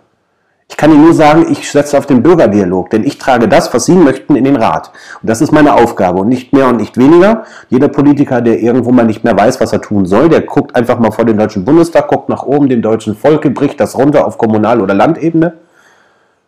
Ich 0.67 0.77
kann 0.77 0.91
Ihnen 0.91 1.03
nur 1.03 1.13
sagen, 1.13 1.45
ich 1.51 1.71
setze 1.71 1.97
auf 1.97 2.07
den 2.07 2.23
Bürgerdialog, 2.23 2.89
denn 2.89 3.03
ich 3.03 3.19
trage 3.19 3.47
das, 3.47 3.73
was 3.73 3.85
Sie 3.85 3.93
möchten, 3.93 4.35
in 4.35 4.43
den 4.43 4.55
Rat. 4.55 4.91
Und 5.21 5.29
das 5.29 5.41
ist 5.41 5.51
meine 5.51 5.75
Aufgabe 5.75 6.19
und 6.19 6.27
nicht 6.27 6.53
mehr 6.53 6.67
und 6.67 6.77
nicht 6.77 6.97
weniger. 6.97 7.43
Jeder 7.69 7.87
Politiker, 7.87 8.41
der 8.41 8.59
irgendwo 8.59 8.91
mal 8.91 9.05
nicht 9.05 9.23
mehr 9.23 9.37
weiß, 9.37 9.61
was 9.61 9.71
er 9.73 9.81
tun 9.81 10.05
soll, 10.05 10.27
der 10.27 10.41
guckt 10.41 10.75
einfach 10.75 10.97
mal 10.97 11.11
vor 11.11 11.23
den 11.23 11.37
Deutschen 11.37 11.65
Bundestag, 11.65 12.07
guckt 12.07 12.29
nach 12.29 12.43
oben, 12.43 12.67
dem 12.67 12.81
deutschen 12.81 13.15
Volke, 13.15 13.51
bricht 13.51 13.79
das 13.79 13.95
runter 13.95 14.25
auf 14.25 14.37
Kommunal- 14.37 14.81
oder 14.81 14.95
Landebene. 14.95 15.53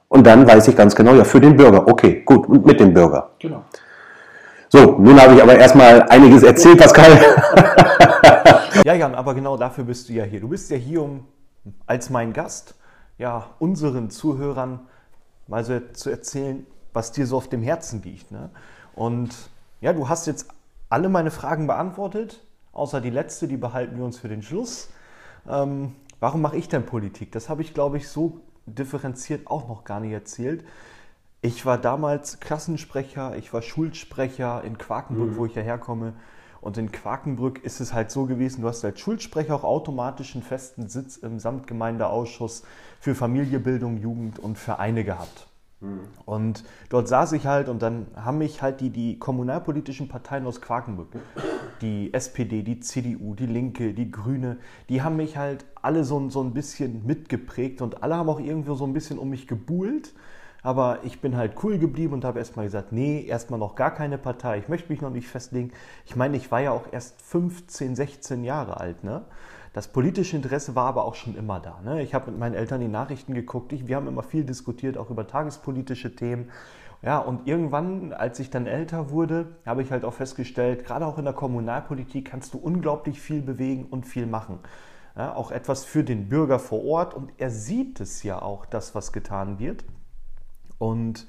Und 0.10 0.26
dann 0.26 0.48
weiß 0.48 0.68
ich 0.68 0.76
ganz 0.76 0.96
genau, 0.96 1.14
ja, 1.14 1.24
für 1.24 1.40
den 1.40 1.56
Bürger. 1.56 1.88
Okay, 1.88 2.24
gut, 2.26 2.48
und 2.48 2.66
mit 2.66 2.80
dem 2.80 2.94
Bürger. 2.94 3.30
Genau. 3.40 3.64
So, 4.70 4.98
nun 4.98 5.22
habe 5.22 5.36
ich 5.36 5.42
aber 5.44 5.58
erstmal 5.58 6.04
einiges 6.10 6.44
erzählt, 6.44 6.80
Pascal. 6.80 7.20
ja, 8.84 8.94
Jan, 8.94 9.14
aber 9.14 9.36
genau 9.36 9.58
dafür 9.58 9.84
bist 9.84 10.10
du 10.10 10.14
ja 10.14 10.24
hier. 10.24 10.40
Du 10.40 10.48
bist 10.48 10.72
ja 10.72 10.78
hier 10.78 11.04
um, 11.04 11.26
als 11.86 12.10
mein 12.10 12.34
Gast 12.34 12.77
ja, 13.18 13.50
unseren 13.60 14.10
Zuhörern 14.10 14.80
mal 15.48 15.64
so 15.64 15.80
zu 15.94 16.10
erzählen, 16.10 16.66
was 16.94 17.12
dir 17.12 17.26
so 17.26 17.38
auf 17.38 17.48
dem 17.48 17.62
Herzen 17.62 18.02
liegt. 18.02 18.32
Ne? 18.32 18.50
Und 18.96 19.36
ja, 19.82 19.94
du 19.94 20.10
hast 20.10 20.28
jetzt 20.28 20.48
alle 20.90 21.10
meine 21.10 21.32
Fragen 21.32 21.68
beantwortet, 21.68 22.44
außer 22.74 23.02
die 23.02 23.10
letzte, 23.10 23.48
die 23.48 23.58
behalten 23.58 23.98
wir 23.98 24.06
uns 24.06 24.18
für 24.18 24.30
den 24.30 24.42
Schluss. 24.42 24.90
Ähm, 25.48 25.96
warum 26.20 26.42
mache 26.42 26.58
ich 26.58 26.70
denn 26.70 26.86
Politik? 26.86 27.32
Das 27.32 27.50
habe 27.50 27.62
ich, 27.62 27.74
glaube 27.74 27.98
ich, 27.98 28.10
so 28.10 28.42
differenziert 28.66 29.48
auch 29.48 29.68
noch 29.68 29.84
gar 29.84 30.00
nicht 30.00 30.12
erzählt. 30.12 30.66
Ich 31.42 31.66
war 31.66 31.78
damals 31.78 32.40
Klassensprecher, 32.40 33.38
ich 33.38 33.54
war 33.54 33.62
Schulsprecher 33.62 34.64
in 34.64 34.78
Quakenburg, 34.78 35.32
mhm. 35.32 35.38
wo 35.38 35.46
ich 35.46 35.56
ja 35.56 35.62
herkomme. 35.62 36.14
Und 36.62 36.78
in 36.78 36.92
Quakenbrück 36.92 37.64
ist 37.64 37.80
es 37.80 37.94
halt 37.94 38.12
so 38.12 38.26
gewesen, 38.26 38.62
du 38.62 38.68
hast 38.68 38.84
als 38.84 39.00
Schulsprecher 39.00 39.56
auch 39.56 39.64
automatisch 39.64 40.36
einen 40.36 40.44
festen 40.44 40.88
Sitz 40.90 41.18
im 41.18 41.40
Samtgemeindeausschuss 41.40 42.64
für 43.00 43.16
Familiebildung, 43.16 43.98
Jugend 43.98 44.40
und 44.40 44.58
Vereine 44.58 45.04
gehabt. 45.04 45.48
Mhm. 45.80 46.00
Und 46.26 46.64
dort 46.90 47.08
saß 47.08 47.34
ich 47.34 47.46
halt 47.46 47.70
und 47.70 47.82
dann 47.82 48.08
haben 48.16 48.40
mich 48.40 48.62
halt 48.62 48.82
die, 48.82 48.90
die 48.90 49.20
kommunalpolitischen 49.20 50.08
Parteien 50.08 50.46
aus 50.48 50.62
Quakenbrück, 50.62 51.10
die 51.82 52.14
SPD, 52.14 52.64
die 52.64 52.80
CDU, 52.80 53.36
die 53.36 53.46
Linke, 53.46 53.94
die 53.94 54.10
Grüne, 54.10 54.58
die 54.90 55.04
haben 55.04 55.18
mich 55.18 55.38
halt 55.38 55.66
alle 55.82 56.04
so, 56.04 56.30
so 56.30 56.42
ein 56.42 56.54
bisschen 56.54 57.06
mitgeprägt 57.06 57.82
und 57.82 58.02
alle 58.02 58.16
haben 58.16 58.30
auch 58.30 58.40
irgendwo 58.40 58.74
so 58.74 58.86
ein 58.86 58.94
bisschen 58.94 59.20
um 59.20 59.30
mich 59.30 59.48
gebuhlt. 59.48 60.14
Aber 60.64 61.00
ich 61.04 61.22
bin 61.22 61.38
halt 61.38 61.54
cool 61.64 61.78
geblieben 61.78 62.14
und 62.14 62.26
habe 62.26 62.40
erstmal 62.40 62.66
gesagt, 62.66 62.92
nee, 62.92 63.26
erstmal 63.26 63.60
noch 63.60 63.76
gar 63.76 63.94
keine 63.94 64.18
Partei. 64.18 64.58
Ich 64.58 64.68
möchte 64.68 64.92
mich 64.92 65.02
noch 65.02 65.12
nicht 65.12 65.28
festlegen. 65.28 65.72
Ich 66.06 66.16
meine, 66.16 66.36
ich 66.36 66.52
war 66.52 66.60
ja 66.60 66.72
auch 66.72 66.86
erst 66.92 67.22
15, 67.22 67.96
16 67.96 68.44
Jahre 68.44 68.80
alt. 68.80 69.04
Ne? 69.04 69.24
Das 69.74 69.88
politische 69.88 70.36
Interesse 70.36 70.76
war 70.76 70.88
aber 70.88 71.06
auch 71.06 71.16
schon 71.16 71.36
immer 71.36 71.60
da. 71.60 71.80
Ne? 71.84 72.02
Ich 72.02 72.14
habe 72.14 72.32
mit 72.32 72.40
meinen 72.40 72.56
Eltern 72.56 72.82
die 72.82 72.88
Nachrichten 72.88 73.34
geguckt. 73.34 73.72
Ich, 73.74 73.88
wir 73.88 73.96
haben 73.96 74.08
immer 74.08 74.24
viel 74.24 74.44
diskutiert, 74.44 74.98
auch 74.98 75.10
über 75.10 75.28
tagespolitische 75.28 76.16
Themen. 76.16 76.50
Ja, 77.04 77.20
und 77.20 77.48
irgendwann, 77.48 78.12
als 78.12 78.40
ich 78.40 78.50
dann 78.50 78.66
älter 78.66 79.12
wurde, 79.12 79.56
habe 79.66 79.84
ich 79.84 79.92
halt 79.92 80.04
auch 80.04 80.14
festgestellt, 80.14 80.84
gerade 80.84 81.06
auch 81.06 81.20
in 81.20 81.26
der 81.26 81.34
Kommunalpolitik 81.34 82.26
kannst 82.26 82.56
du 82.56 82.58
unglaublich 82.58 83.22
viel 83.22 83.42
bewegen 83.42 83.86
und 83.86 84.08
viel 84.08 84.26
machen. 84.26 84.60
Ja, 85.16 85.36
auch 85.36 85.52
etwas 85.52 85.86
für 85.86 86.04
den 86.04 86.28
Bürger 86.28 86.60
vor 86.60 86.84
Ort 86.84 87.14
und 87.14 87.32
er 87.38 87.52
sieht 87.52 88.00
es 88.00 88.24
ja 88.24 88.42
auch, 88.42 88.66
das, 88.66 88.96
was 88.96 89.14
getan 89.14 89.60
wird. 89.60 89.86
Und 90.78 91.28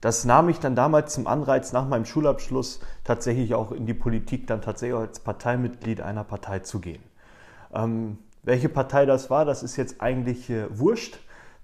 das 0.00 0.24
nahm 0.24 0.48
ich 0.48 0.60
dann 0.60 0.76
damals 0.76 1.14
zum 1.14 1.26
Anreiz, 1.26 1.72
nach 1.72 1.88
meinem 1.88 2.04
Schulabschluss 2.04 2.80
tatsächlich 3.04 3.54
auch 3.54 3.72
in 3.72 3.86
die 3.86 3.94
Politik, 3.94 4.46
dann 4.46 4.60
tatsächlich 4.60 4.98
als 4.98 5.20
Parteimitglied 5.20 6.00
einer 6.00 6.24
Partei 6.24 6.58
zu 6.58 6.80
gehen. 6.80 7.02
Ähm, 7.72 8.18
welche 8.42 8.68
Partei 8.68 9.06
das 9.06 9.30
war, 9.30 9.44
das 9.44 9.62
ist 9.62 9.76
jetzt 9.76 10.02
eigentlich 10.02 10.50
äh, 10.50 10.66
wurscht, 10.78 11.18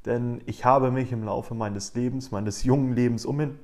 denn 0.06 0.40
ich 0.46 0.64
habe 0.64 0.90
mich 0.90 1.12
im 1.12 1.24
Laufe 1.24 1.54
meines 1.54 1.94
Lebens, 1.94 2.30
meines 2.30 2.64
jungen 2.64 2.94
Lebens 2.94 3.26
umen 3.26 3.58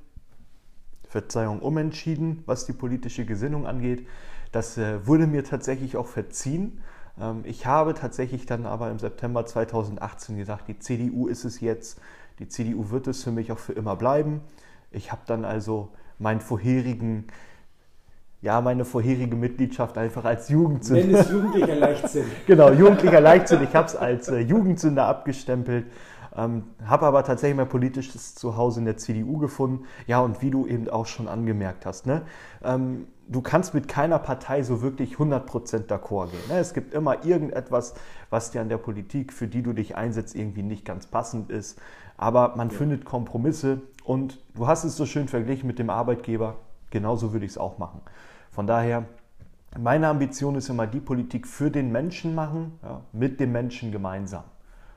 Verzeihung, 1.09 1.61
umentschieden, 1.61 2.43
was 2.45 2.67
die 2.67 2.75
politische 2.75 3.25
Gesinnung 3.25 3.67
angeht. 3.67 4.07
Das 4.53 4.77
äh, 4.77 5.07
wurde 5.07 5.27
mir 5.27 5.45
tatsächlich 5.45 5.97
auch 5.97 6.07
verziehen. 6.07 6.83
Ähm, 7.19 7.41
ich 7.45 7.65
habe 7.65 7.95
tatsächlich 7.95 8.45
dann 8.45 8.67
aber 8.67 8.91
im 8.91 8.99
September 8.99 9.47
2018 9.47 10.37
gesagt, 10.37 10.69
die 10.69 10.79
CDU 10.79 11.29
ist 11.29 11.45
es 11.45 11.61
jetzt, 11.61 12.01
die 12.39 12.49
CDU 12.49 12.91
wird 12.91 13.07
es 13.07 13.25
für 13.25 13.33
mich 13.33 13.53
auch 13.53 13.59
für 13.59 13.73
immer 13.73 13.97
bleiben. 13.97 14.41
Ich 14.91 15.13
habe 15.13 15.23
dann 15.27 15.45
also 15.45 15.91
meinen 16.19 16.41
vorherigen, 16.41 17.27
ja, 18.43 18.61
meine 18.61 18.85
vorherige 18.85 19.37
Mitgliedschaft 19.37 19.99
einfach 19.99 20.25
als 20.25 20.49
Jugendsünder. 20.49 21.07
Nenn 21.07 21.15
es 21.15 21.31
jugendlicher 21.31 21.75
Leichtsinn. 21.75 22.27
genau, 22.47 22.71
jugendlicher 22.73 23.21
Leichtsinn. 23.21 23.63
Ich 23.63 23.75
habe 23.75 23.87
es 23.87 23.97
als 23.97 24.29
äh, 24.29 24.39
Jugendsünder 24.39 25.07
abgestempelt. 25.07 25.87
Ähm, 26.37 26.65
habe 26.85 27.07
aber 27.07 27.25
tatsächlich 27.25 27.57
mein 27.57 27.69
politisches 27.69 28.35
Zuhause 28.35 28.81
in 28.81 28.85
der 28.85 28.99
CDU 28.99 29.39
gefunden. 29.39 29.87
Ja, 30.07 30.21
und 30.21 30.43
wie 30.43 30.51
du 30.51 30.67
eben 30.67 30.89
auch 30.91 31.07
schon 31.07 31.29
angemerkt 31.29 31.87
hast, 31.87 32.07
ne? 32.07 32.23
Ähm, 32.63 33.07
du 33.29 33.41
kannst 33.41 33.75
mit 33.75 33.89
keiner 33.89 34.19
Partei 34.19 34.63
so 34.63 34.83
wirklich 34.83 35.17
100% 35.17 35.87
d'accord 35.87 36.31
gehen. 36.31 36.41
Ne? 36.49 36.59
Es 36.59 36.75
gibt 36.75 36.95
immer 36.95 37.25
irgendetwas, 37.25 37.95
was 38.31 38.51
dir 38.51 38.61
an 38.61 38.69
der 38.69 38.79
Politik, 38.79 39.33
für 39.33 39.49
die 39.49 39.63
du 39.63 39.73
dich 39.73 39.97
einsetzt, 39.97 40.35
irgendwie 40.35 40.63
nicht 40.63 40.85
ganz 40.85 41.07
passend 41.07 41.51
ist. 41.51 41.81
Aber 42.17 42.57
man 42.57 42.71
ja. 42.71 42.77
findet 42.77 43.05
Kompromisse 43.05 43.83
und 44.05 44.39
du 44.55 44.67
hast 44.67 44.85
es 44.85 44.97
so 44.97 45.07
schön 45.07 45.29
verglichen 45.29 45.67
mit 45.67 45.79
dem 45.79 45.91
Arbeitgeber. 45.91 46.57
Genauso 46.91 47.33
würde 47.33 47.45
ich 47.45 47.53
es 47.53 47.59
auch 47.59 47.79
machen. 47.79 48.01
Von 48.51 48.67
daher, 48.67 49.05
meine 49.79 50.09
Ambition 50.09 50.55
ist 50.55 50.69
immer, 50.69 50.87
die 50.87 51.01
Politik 51.01 51.47
für 51.47 51.71
den 51.71 51.93
Menschen 51.93 52.35
machen, 52.35 52.79
ja, 52.83 53.03
mit 53.13 53.41
dem 53.41 53.53
Menschen 53.53 53.93
gemeinsam. 53.93 54.45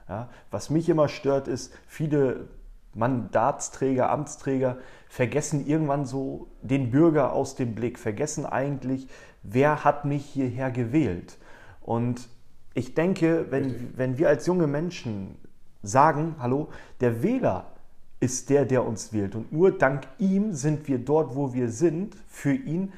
Ja, 0.08 0.30
was 0.50 0.70
mich 0.70 0.88
immer 0.90 1.08
stört, 1.08 1.48
ist, 1.48 1.74
viele 1.88 2.48
Mandatsträger, 2.94 4.10
Amtsträger 4.10 4.78
vergessen 5.08 5.66
irgendwann 5.66 6.06
so 6.06 6.48
den 6.62 6.92
Bürger 6.92 7.34
aus 7.34 7.56
dem 7.56 7.76
Blick, 7.76 8.00
vergessen 8.00 8.46
eigentlich, 8.46 9.08
wer 9.44 9.84
hat 9.84 10.06
mich 10.06 10.26
hierher 10.26 10.72
gewählt. 10.72 11.38
Und 11.82 12.30
ich 12.74 12.94
denke, 12.94 13.48
wenn, 13.50 13.98
wenn 13.98 14.18
wir 14.18 14.30
als 14.30 14.46
junge 14.46 14.68
Menschen 14.68 15.38
sagen, 15.82 16.36
hallo, 16.40 16.70
der 17.02 17.24
Wähler 17.24 17.72
ist 18.20 18.50
der, 18.50 18.66
der 18.66 18.86
uns 18.86 19.14
wählt 19.14 19.36
und 19.36 19.52
nur 19.52 19.72
dank 19.72 20.08
ihm 20.18 20.54
sind 20.54 20.88
wir 20.88 21.00
dort, 21.00 21.36
wo 21.36 21.54
wir 21.54 21.70
sind, 21.70 22.16
für 22.28 22.54
ihn, 22.54 22.92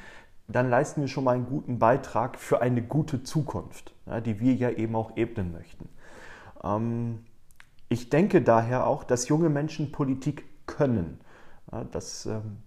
dann 0.48 0.70
leisten 0.70 1.02
wir 1.02 1.08
schon 1.08 1.24
mal 1.24 1.36
einen 1.36 1.46
guten 1.46 1.80
Beitrag 1.80 2.38
für 2.38 2.62
eine 2.62 2.82
gute 2.82 3.24
Zukunft, 3.24 3.94
ja, 4.06 4.20
die 4.20 4.40
wir 4.40 4.54
ja 4.54 4.70
eben 4.70 4.96
auch 4.96 5.16
ebnen 5.16 5.52
möchten. 5.52 5.90
Ähm, 6.64 7.20
ich 7.90 8.10
denke 8.10 8.42
daher 8.42 8.88
auch, 8.88 9.04
dass 9.04 9.28
junge 9.28 9.50
Menschen 9.50 9.92
Politik 9.92 10.46
können. 10.66 11.20
Ja, 11.72 11.84
das, 11.84 12.26
ähm, 12.26 12.58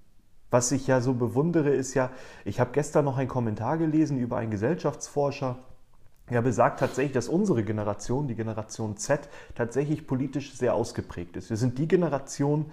was 0.51 0.71
ich 0.71 0.87
ja 0.87 1.01
so 1.01 1.15
bewundere, 1.15 1.71
ist 1.71 1.95
ja, 1.95 2.11
ich 2.45 2.61
habe 2.61 2.71
gestern 2.73 3.05
noch 3.05 3.19
einen 3.19 3.29
Kommentar 3.29 3.77
gelesen 3.79 4.19
über 4.19 4.37
einen 4.37 4.51
Gesellschaftsforscher, 4.51 5.59
er 6.27 6.43
besagt 6.43 6.81
tatsächlich, 6.81 7.13
dass 7.13 7.29
unsere 7.29 7.65
Generation, 7.65 8.29
die 8.29 8.35
Generation 8.35 8.97
Z, 8.97 9.29
tatsächlich 9.55 10.07
politisch 10.07 10.55
sehr 10.55 10.75
ausgeprägt 10.75 11.37
ist. 11.37 11.51
Wir 11.51 11.57
sind 11.57 11.79
die 11.79 11.89
Generation, 11.89 12.67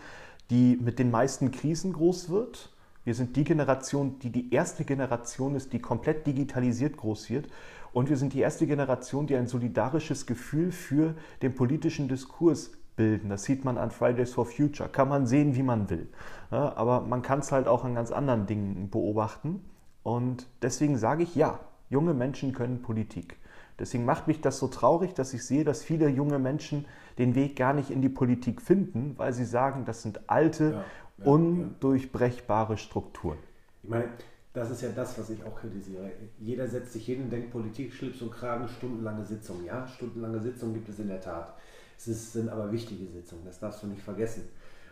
die 0.49 0.77
mit 0.81 0.99
den 0.99 1.11
meisten 1.11 1.51
Krisen 1.51 1.93
groß 1.93 2.29
wird. 2.29 2.69
Wir 3.03 3.13
sind 3.13 3.35
die 3.35 3.43
Generation, 3.43 4.19
die 4.19 4.29
die 4.29 4.53
erste 4.53 4.85
Generation 4.85 5.55
ist, 5.55 5.73
die 5.73 5.79
komplett 5.79 6.27
digitalisiert 6.27 6.97
groß 6.97 7.29
wird. 7.29 7.47
Und 7.93 8.09
wir 8.09 8.15
sind 8.15 8.33
die 8.33 8.39
erste 8.39 8.67
Generation, 8.67 9.27
die 9.27 9.35
ein 9.35 9.47
solidarisches 9.47 10.25
Gefühl 10.25 10.71
für 10.71 11.15
den 11.41 11.53
politischen 11.53 12.07
Diskurs 12.07 12.71
bilden. 12.95 13.29
Das 13.29 13.43
sieht 13.43 13.65
man 13.65 13.77
an 13.77 13.91
Fridays 13.91 14.33
for 14.33 14.45
Future. 14.45 14.87
Kann 14.87 15.09
man 15.09 15.25
sehen, 15.25 15.55
wie 15.55 15.63
man 15.63 15.89
will. 15.89 16.07
Ja, 16.51 16.75
aber 16.77 17.01
man 17.01 17.21
kann 17.21 17.39
es 17.39 17.51
halt 17.51 17.67
auch 17.67 17.83
an 17.83 17.95
ganz 17.95 18.11
anderen 18.11 18.45
Dingen 18.45 18.89
beobachten. 18.89 19.61
Und 20.03 20.47
deswegen 20.61 20.97
sage 20.97 21.23
ich 21.23 21.35
ja, 21.35 21.59
junge 21.89 22.13
Menschen 22.13 22.53
können 22.53 22.81
Politik. 22.81 23.37
Deswegen 23.81 24.05
macht 24.05 24.27
mich 24.27 24.41
das 24.41 24.59
so 24.59 24.67
traurig, 24.67 25.15
dass 25.15 25.33
ich 25.33 25.43
sehe, 25.43 25.63
dass 25.63 25.81
viele 25.81 26.07
junge 26.07 26.37
Menschen 26.37 26.85
den 27.17 27.33
Weg 27.33 27.55
gar 27.55 27.73
nicht 27.73 27.89
in 27.89 28.01
die 28.01 28.09
Politik 28.09 28.61
finden, 28.61 29.15
weil 29.17 29.33
sie 29.33 29.43
sagen, 29.43 29.85
das 29.85 30.03
sind 30.03 30.29
alte, 30.29 30.71
ja, 30.71 30.85
ja, 31.17 31.25
undurchbrechbare 31.25 32.77
Strukturen. 32.77 33.39
Ich 33.81 33.89
meine, 33.89 34.05
das 34.53 34.69
ist 34.69 34.83
ja 34.83 34.89
das, 34.95 35.17
was 35.17 35.31
ich 35.31 35.43
auch 35.43 35.55
kritisiere. 35.55 36.11
Jeder 36.39 36.67
setzt 36.67 36.93
sich 36.93 37.05
hin 37.05 37.23
und 37.23 37.31
denkt, 37.31 37.51
Politik, 37.51 37.91
Schlips 37.91 38.21
und 38.21 38.31
Kragen, 38.31 38.67
stundenlange 38.67 39.25
Sitzungen. 39.25 39.65
Ja, 39.65 39.87
stundenlange 39.87 40.39
Sitzungen 40.39 40.75
gibt 40.75 40.89
es 40.89 40.99
in 40.99 41.07
der 41.07 41.19
Tat. 41.19 41.55
Es 41.97 42.33
sind 42.33 42.49
aber 42.49 42.71
wichtige 42.71 43.07
Sitzungen, 43.07 43.45
das 43.45 43.59
darfst 43.59 43.81
du 43.81 43.87
nicht 43.87 44.01
vergessen. 44.01 44.43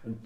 Und 0.04 0.18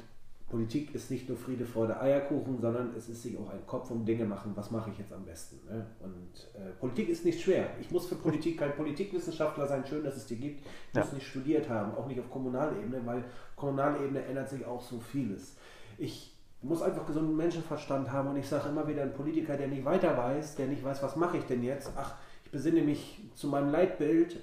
Politik 0.54 0.94
ist 0.94 1.10
nicht 1.10 1.28
nur 1.28 1.36
Friede, 1.36 1.66
Freude, 1.66 2.00
Eierkuchen, 2.00 2.62
sondern 2.62 2.94
es 2.96 3.10
ist 3.10 3.24
sich 3.24 3.36
auch 3.40 3.50
ein 3.50 3.66
Kopf 3.66 3.90
um 3.90 4.06
Dinge 4.06 4.24
machen, 4.24 4.52
was 4.54 4.70
mache 4.70 4.92
ich 4.92 5.00
jetzt 5.00 5.12
am 5.12 5.26
besten. 5.26 5.60
Ne? 5.68 5.84
Und 6.00 6.48
äh, 6.54 6.70
Politik 6.80 7.10
ist 7.10 7.26
nicht 7.26 7.42
schwer. 7.42 7.72
Ich 7.82 7.90
muss 7.90 8.06
für 8.06 8.14
Politik 8.14 8.60
kein 8.60 8.76
Politikwissenschaftler 8.76 9.66
sein, 9.66 9.84
schön, 9.84 10.04
dass 10.04 10.16
es 10.16 10.28
die 10.28 10.36
gibt. 10.36 10.60
Ich 10.60 10.96
ja. 10.96 11.02
muss 11.02 11.12
nicht 11.12 11.26
studiert 11.26 11.70
haben, 11.70 11.96
auch 11.96 12.06
nicht 12.06 12.20
auf 12.20 12.30
Kommunalebene, 12.30 13.02
weil 13.04 13.24
Kommunalebene 13.56 14.26
ändert 14.26 14.48
sich 14.48 14.64
auch 14.64 14.80
so 14.80 15.00
vieles. 15.00 15.58
Ich 15.98 16.38
muss 16.62 16.84
einfach 16.84 17.08
gesunden 17.08 17.36
Menschenverstand 17.36 18.12
haben 18.12 18.30
und 18.30 18.38
ich 18.38 18.48
sage 18.48 18.70
immer 18.70 18.88
wieder, 18.88 19.02
ein 19.02 19.14
Politiker, 19.14 19.58
der 19.58 19.70
nicht 19.70 19.86
weiter 19.86 20.16
weiß, 20.16 20.54
der 20.54 20.68
nicht 20.68 20.84
weiß, 20.84 21.02
was 21.02 21.16
mache 21.16 21.38
ich 21.38 21.46
denn 21.46 21.64
jetzt, 21.64 21.94
ach, 21.96 22.14
ich 22.46 22.52
besinne 22.52 22.84
mich 22.84 23.24
zu 23.34 23.48
meinem 23.48 23.72
Leitbild, 23.72 24.40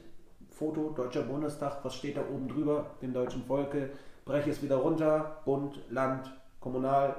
Foto, 0.50 0.90
Deutscher 0.90 1.22
Bundestag, 1.22 1.84
was 1.84 1.94
steht 1.94 2.16
da 2.16 2.22
oben 2.22 2.48
drüber, 2.48 2.96
dem 3.00 3.12
deutschen 3.12 3.44
Volke, 3.44 3.90
breche 4.24 4.50
es 4.50 4.62
wieder 4.62 4.76
runter, 4.76 5.38
Bund, 5.44 5.80
Land, 5.90 6.30
Kommunal, 6.60 7.16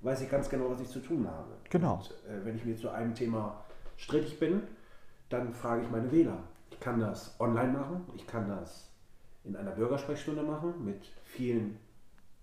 weiß 0.00 0.22
ich 0.22 0.30
ganz 0.30 0.48
genau, 0.48 0.70
was 0.70 0.80
ich 0.80 0.88
zu 0.88 1.00
tun 1.00 1.26
habe. 1.28 1.52
Genau. 1.70 1.94
Und, 1.94 2.10
äh, 2.30 2.44
wenn 2.44 2.56
ich 2.56 2.64
mir 2.64 2.76
zu 2.76 2.90
einem 2.90 3.14
Thema 3.14 3.64
strittig 3.96 4.38
bin, 4.38 4.62
dann 5.28 5.52
frage 5.52 5.82
ich 5.82 5.90
meine 5.90 6.10
Wähler. 6.12 6.38
Ich 6.70 6.80
kann 6.80 7.00
das 7.00 7.34
online 7.40 7.72
machen, 7.72 8.06
ich 8.14 8.26
kann 8.26 8.48
das 8.48 8.90
in 9.44 9.56
einer 9.56 9.70
Bürgersprechstunde 9.72 10.42
machen 10.42 10.84
mit 10.84 11.04
vielen 11.24 11.78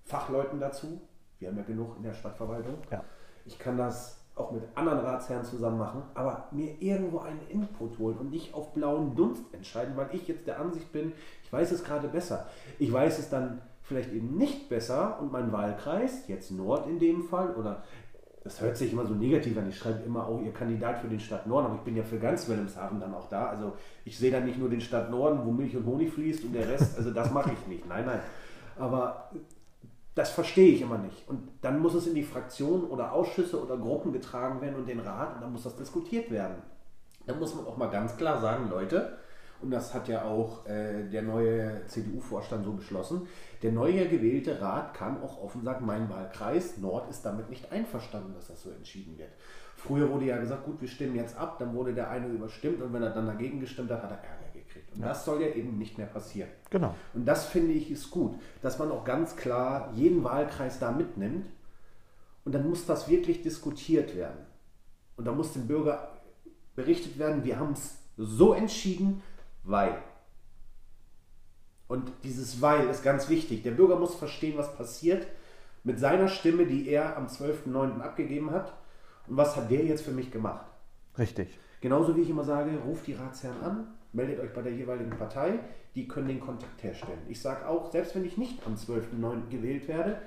Fachleuten 0.05 0.59
dazu. 0.59 1.01
Wir 1.39 1.49
haben 1.49 1.57
ja 1.57 1.63
genug 1.63 1.97
in 1.97 2.03
der 2.03 2.13
Stadtverwaltung. 2.13 2.77
Ja. 2.91 3.03
Ich 3.45 3.59
kann 3.59 3.77
das 3.77 4.23
auch 4.35 4.51
mit 4.51 4.63
anderen 4.75 4.99
Ratsherren 4.99 5.45
zusammen 5.45 5.77
machen, 5.77 6.03
aber 6.15 6.47
mir 6.51 6.81
irgendwo 6.81 7.19
einen 7.19 7.47
Input 7.49 7.99
holen 7.99 8.17
und 8.17 8.31
nicht 8.31 8.53
auf 8.53 8.73
blauen 8.73 9.15
Dunst 9.15 9.43
entscheiden, 9.53 9.95
weil 9.95 10.09
ich 10.11 10.27
jetzt 10.27 10.47
der 10.47 10.59
Ansicht 10.59 10.91
bin, 10.91 11.13
ich 11.43 11.53
weiß 11.53 11.71
es 11.71 11.83
gerade 11.83 12.07
besser. 12.07 12.47
Ich 12.79 12.91
weiß 12.91 13.19
es 13.19 13.29
dann 13.29 13.61
vielleicht 13.83 14.13
eben 14.13 14.37
nicht 14.37 14.69
besser 14.69 15.19
und 15.21 15.31
mein 15.31 15.51
Wahlkreis, 15.51 16.27
jetzt 16.27 16.51
Nord 16.51 16.87
in 16.87 16.99
dem 16.99 17.23
Fall, 17.23 17.53
oder 17.55 17.83
das 18.43 18.59
hört 18.59 18.75
sich 18.75 18.91
immer 18.91 19.05
so 19.05 19.13
negativ 19.13 19.57
an, 19.57 19.69
ich 19.69 19.77
schreibe 19.77 20.03
immer 20.05 20.27
auch, 20.27 20.41
ihr 20.41 20.51
Kandidat 20.51 20.99
für 20.99 21.07
den 21.07 21.19
Stadt 21.19 21.47
Norden, 21.47 21.67
aber 21.67 21.75
ich 21.75 21.81
bin 21.81 21.95
ja 21.95 22.03
für 22.03 22.19
ganz 22.19 22.47
Wilhelmshaven 22.49 22.99
dann 22.99 23.13
auch 23.13 23.29
da. 23.29 23.47
Also 23.47 23.73
ich 24.03 24.17
sehe 24.17 24.31
dann 24.31 24.45
nicht 24.45 24.59
nur 24.59 24.69
den 24.69 24.81
Stadt 24.81 25.09
Norden, 25.09 25.45
wo 25.45 25.51
Milch 25.51 25.75
und 25.77 25.85
Honig 25.85 26.11
fließt 26.11 26.43
und 26.43 26.53
der 26.53 26.67
Rest, 26.67 26.97
also 26.97 27.11
das 27.11 27.31
mache 27.31 27.51
ich 27.53 27.67
nicht. 27.67 27.87
Nein, 27.87 28.05
nein. 28.05 28.19
Aber 28.77 29.29
das 30.15 30.31
verstehe 30.31 30.73
ich 30.73 30.81
immer 30.81 30.97
nicht. 30.97 31.27
Und 31.27 31.47
dann 31.61 31.79
muss 31.79 31.93
es 31.93 32.05
in 32.05 32.15
die 32.15 32.23
Fraktion 32.23 32.83
oder 32.83 33.13
Ausschüsse 33.13 33.63
oder 33.63 33.77
Gruppen 33.77 34.11
getragen 34.11 34.61
werden 34.61 34.75
und 34.75 34.87
den 34.87 34.99
Rat 34.99 35.35
und 35.35 35.41
dann 35.41 35.51
muss 35.51 35.63
das 35.63 35.77
diskutiert 35.77 36.29
werden. 36.29 36.55
Dann 37.25 37.39
muss 37.39 37.55
man 37.55 37.65
auch 37.65 37.77
mal 37.77 37.89
ganz 37.89 38.17
klar 38.17 38.41
sagen, 38.41 38.69
Leute, 38.69 39.17
und 39.63 39.71
das 39.71 39.93
hat 39.93 40.07
ja 40.07 40.25
auch 40.25 40.65
äh, 40.65 41.09
der 41.09 41.21
neue 41.21 41.85
CDU-Vorstand 41.87 42.65
so 42.65 42.73
beschlossen, 42.73 43.27
der 43.61 43.71
neue 43.71 44.07
gewählte 44.07 44.61
Rat 44.61 44.93
kann 44.93 45.21
auch 45.23 45.41
offen 45.41 45.63
sagen, 45.63 45.85
mein 45.85 46.09
Wahlkreis 46.09 46.77
Nord 46.77 47.09
ist 47.09 47.25
damit 47.25 47.49
nicht 47.49 47.71
einverstanden, 47.71 48.33
dass 48.35 48.47
das 48.47 48.61
so 48.61 48.69
entschieden 48.69 49.17
wird. 49.17 49.31
Früher 49.77 50.09
wurde 50.09 50.25
ja 50.25 50.37
gesagt, 50.37 50.65
gut, 50.65 50.81
wir 50.81 50.87
stimmen 50.87 51.15
jetzt 51.15 51.37
ab, 51.37 51.57
dann 51.59 51.73
wurde 51.73 51.93
der 51.93 52.09
eine 52.09 52.27
überstimmt 52.27 52.81
und 52.81 52.93
wenn 52.93 53.03
er 53.03 53.09
dann 53.09 53.25
dagegen 53.25 53.59
gestimmt 53.59 53.89
hat, 53.91 54.03
hat 54.03 54.11
er 54.11 54.17
Ärger 54.17 54.53
gekriegt. 54.53 54.93
Und 54.93 55.01
ja. 55.01 55.07
das 55.07 55.25
soll 55.25 55.41
ja 55.41 55.47
eben 55.47 55.77
nicht 55.77 55.97
mehr 55.97 56.07
passieren. 56.07 56.49
Genau. 56.69 56.93
Und 57.13 57.25
das 57.25 57.45
finde 57.45 57.73
ich 57.73 57.89
ist 57.89 58.11
gut, 58.11 58.35
dass 58.61 58.79
man 58.79 58.91
auch 58.91 59.03
ganz 59.03 59.35
klar 59.35 59.91
jeden 59.93 60.23
Wahlkreis 60.23 60.79
da 60.79 60.91
mitnimmt 60.91 61.47
und 62.45 62.53
dann 62.53 62.69
muss 62.69 62.85
das 62.85 63.09
wirklich 63.09 63.41
diskutiert 63.41 64.15
werden. 64.15 64.45
Und 65.15 65.25
da 65.25 65.31
muss 65.31 65.53
dem 65.53 65.67
Bürger 65.67 66.09
berichtet 66.75 67.17
werden, 67.17 67.43
wir 67.43 67.59
haben 67.59 67.73
es 67.73 67.97
so 68.17 68.53
entschieden, 68.53 69.21
weil. 69.63 69.97
Und 71.87 72.11
dieses 72.23 72.61
Weil 72.61 72.87
ist 72.89 73.03
ganz 73.03 73.29
wichtig. 73.29 73.63
Der 73.63 73.71
Bürger 73.71 73.97
muss 73.97 74.15
verstehen, 74.15 74.57
was 74.57 74.75
passiert 74.75 75.27
mit 75.83 75.99
seiner 75.99 76.27
Stimme, 76.27 76.65
die 76.65 76.87
er 76.89 77.17
am 77.17 77.27
12.09. 77.27 77.99
abgegeben 78.01 78.51
hat. 78.51 78.73
Und 79.27 79.37
was 79.37 79.55
hat 79.55 79.69
der 79.69 79.83
jetzt 79.83 80.03
für 80.03 80.11
mich 80.11 80.31
gemacht? 80.31 80.65
Richtig. 81.17 81.59
Genauso 81.81 82.15
wie 82.15 82.21
ich 82.21 82.29
immer 82.29 82.45
sage, 82.45 82.71
ruft 82.85 83.05
die 83.07 83.13
Ratsherren 83.13 83.61
an, 83.61 83.87
meldet 84.13 84.39
euch 84.39 84.53
bei 84.53 84.61
der 84.61 84.73
jeweiligen 84.73 85.17
Partei, 85.17 85.59
die 85.95 86.07
können 86.07 86.29
den 86.29 86.39
Kontakt 86.39 86.81
herstellen. 86.81 87.21
Ich 87.27 87.41
sage 87.41 87.67
auch, 87.67 87.91
selbst 87.91 88.15
wenn 88.15 88.25
ich 88.25 88.37
nicht 88.37 88.65
am 88.65 88.75
12.09. 88.75 89.49
gewählt 89.49 89.87
werde, 89.87 90.21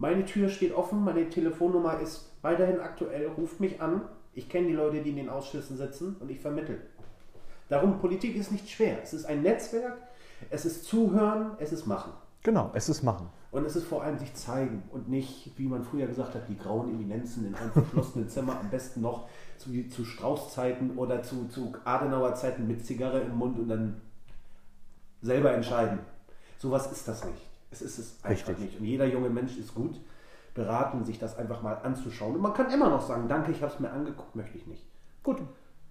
Meine 0.00 0.24
Tür 0.24 0.48
steht 0.48 0.72
offen, 0.72 1.04
meine 1.04 1.28
Telefonnummer 1.28 2.00
ist 2.00 2.32
weiterhin 2.40 2.80
aktuell, 2.80 3.26
ruft 3.28 3.60
mich 3.60 3.82
an. 3.82 4.00
Ich 4.32 4.48
kenne 4.48 4.68
die 4.68 4.72
Leute, 4.72 5.02
die 5.02 5.10
in 5.10 5.16
den 5.16 5.28
Ausschüssen 5.28 5.76
sitzen 5.76 6.16
und 6.20 6.30
ich 6.30 6.40
vermittle. 6.40 6.78
Darum, 7.70 7.98
Politik 8.00 8.36
ist 8.36 8.52
nicht 8.52 8.68
schwer. 8.68 8.98
Es 9.02 9.14
ist 9.14 9.24
ein 9.24 9.42
Netzwerk, 9.42 9.96
es 10.50 10.66
ist 10.66 10.84
Zuhören, 10.84 11.52
es 11.58 11.72
ist 11.72 11.86
Machen. 11.86 12.12
Genau, 12.42 12.70
es 12.74 12.88
ist 12.88 13.02
Machen. 13.02 13.28
Und 13.52 13.64
es 13.64 13.76
ist 13.76 13.86
vor 13.86 14.02
allem 14.02 14.18
sich 14.18 14.34
zeigen 14.34 14.82
und 14.90 15.08
nicht, 15.08 15.52
wie 15.56 15.66
man 15.66 15.82
früher 15.84 16.06
gesagt 16.06 16.34
hat, 16.34 16.48
die 16.48 16.58
grauen 16.58 16.90
Eminenzen 16.90 17.46
in 17.46 17.54
einem 17.54 17.72
verschlossenen 17.72 18.28
Zimmer, 18.28 18.58
am 18.60 18.70
besten 18.70 19.00
noch 19.00 19.28
zu, 19.56 19.70
zu 19.88 20.04
Strauß-Zeiten 20.04 20.96
oder 20.96 21.22
zu, 21.22 21.48
zu 21.48 21.72
Adenauer-Zeiten 21.84 22.66
mit 22.66 22.84
Zigarre 22.84 23.20
im 23.20 23.36
Mund 23.36 23.58
und 23.58 23.68
dann 23.68 24.00
selber 25.22 25.52
entscheiden. 25.52 26.00
Sowas 26.58 26.90
ist 26.92 27.08
das 27.08 27.24
nicht. 27.24 27.46
Es 27.70 27.82
ist 27.82 27.98
es 27.98 28.16
einfach 28.22 28.48
Richtig. 28.48 28.58
nicht. 28.58 28.80
Und 28.80 28.84
jeder 28.84 29.06
junge 29.06 29.30
Mensch 29.30 29.56
ist 29.56 29.74
gut 29.74 30.00
beraten, 30.54 31.04
sich 31.04 31.18
das 31.18 31.38
einfach 31.38 31.62
mal 31.62 31.74
anzuschauen. 31.74 32.34
Und 32.34 32.42
man 32.42 32.54
kann 32.54 32.70
immer 32.72 32.90
noch 32.90 33.06
sagen, 33.06 33.28
danke, 33.28 33.52
ich 33.52 33.62
habe 33.62 33.72
es 33.72 33.78
mir 33.78 33.90
angeguckt, 33.90 34.34
möchte 34.34 34.58
ich 34.58 34.66
nicht. 34.66 34.82
Gut. 35.22 35.38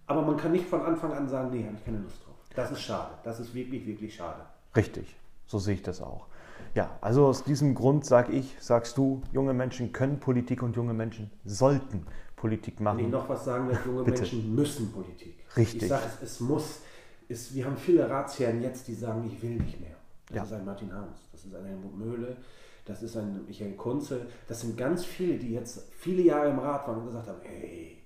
Aber 0.10 0.24
man 0.24 0.38
kann 0.38 0.52
nicht 0.52 0.66
von 0.66 0.82
Anfang 0.82 1.14
an 1.14 1.30
sagen, 1.30 1.52
nee, 1.52 1.64
habe 1.64 1.76
ich 1.78 1.86
keine 1.86 2.00
Lust 2.00 2.26
drauf. 2.26 2.36
Das 2.56 2.72
ist 2.72 2.82
schade. 2.82 3.12
Das 3.24 3.40
ist 3.40 3.54
wirklich, 3.54 3.86
wirklich 3.86 4.16
schade. 4.16 4.42
Richtig. 4.76 5.16
So 5.46 5.60
sehe 5.60 5.76
ich 5.76 5.84
das 5.84 6.02
auch. 6.02 6.26
Ja, 6.74 6.98
also 7.00 7.28
aus 7.28 7.44
diesem 7.44 7.76
Grund 7.76 8.06
sage 8.06 8.32
ich, 8.32 8.56
sagst 8.60 8.98
du, 8.98 9.22
junge 9.32 9.54
Menschen 9.54 9.94
können 9.94 10.20
Politik 10.20 10.64
und 10.64 10.76
junge 10.76 10.96
Menschen 10.96 11.30
sollten 11.46 12.08
Politik 12.36 12.80
machen. 12.80 12.98
Wenn 12.98 13.06
ich 13.06 13.12
noch 13.12 13.30
was 13.30 13.46
sagen 13.46 13.70
will, 13.70 13.78
junge. 13.86 14.04
Menschen 14.04 14.56
müssen 14.56 14.92
Politik. 14.92 15.36
Richtig. 15.56 15.84
Ich 15.84 15.90
sage 15.90 16.04
es, 16.22 16.24
es 16.24 16.40
muss. 16.40 16.80
Es, 17.28 17.54
wir 17.54 17.66
haben 17.66 17.78
viele 17.78 18.10
Ratsherren 18.10 18.64
jetzt, 18.64 18.88
die 18.88 18.96
sagen, 18.96 19.30
ich 19.32 19.40
will 19.44 19.58
nicht 19.58 19.80
mehr. 19.80 19.96
Das 20.30 20.36
ja. 20.36 20.44
ist 20.44 20.54
ein 20.54 20.66
Martin 20.66 20.92
Harms, 20.92 21.20
das 21.32 21.46
ist 21.46 21.56
ein 21.56 21.66
Helmut 21.66 21.96
Möhle, 21.96 22.38
das 22.86 23.04
ist 23.04 23.16
ein 23.16 23.46
Michael 23.46 23.74
Kunze. 23.74 24.26
Das 24.48 24.62
sind 24.62 24.76
ganz 24.76 25.06
viele, 25.06 25.38
die 25.38 25.54
jetzt 25.54 25.88
viele 26.00 26.24
Jahre 26.24 26.50
im 26.50 26.58
Rat 26.58 26.88
waren 26.88 27.00
und 27.00 27.06
gesagt 27.06 27.28
haben, 27.28 27.42
hey, 27.44 27.99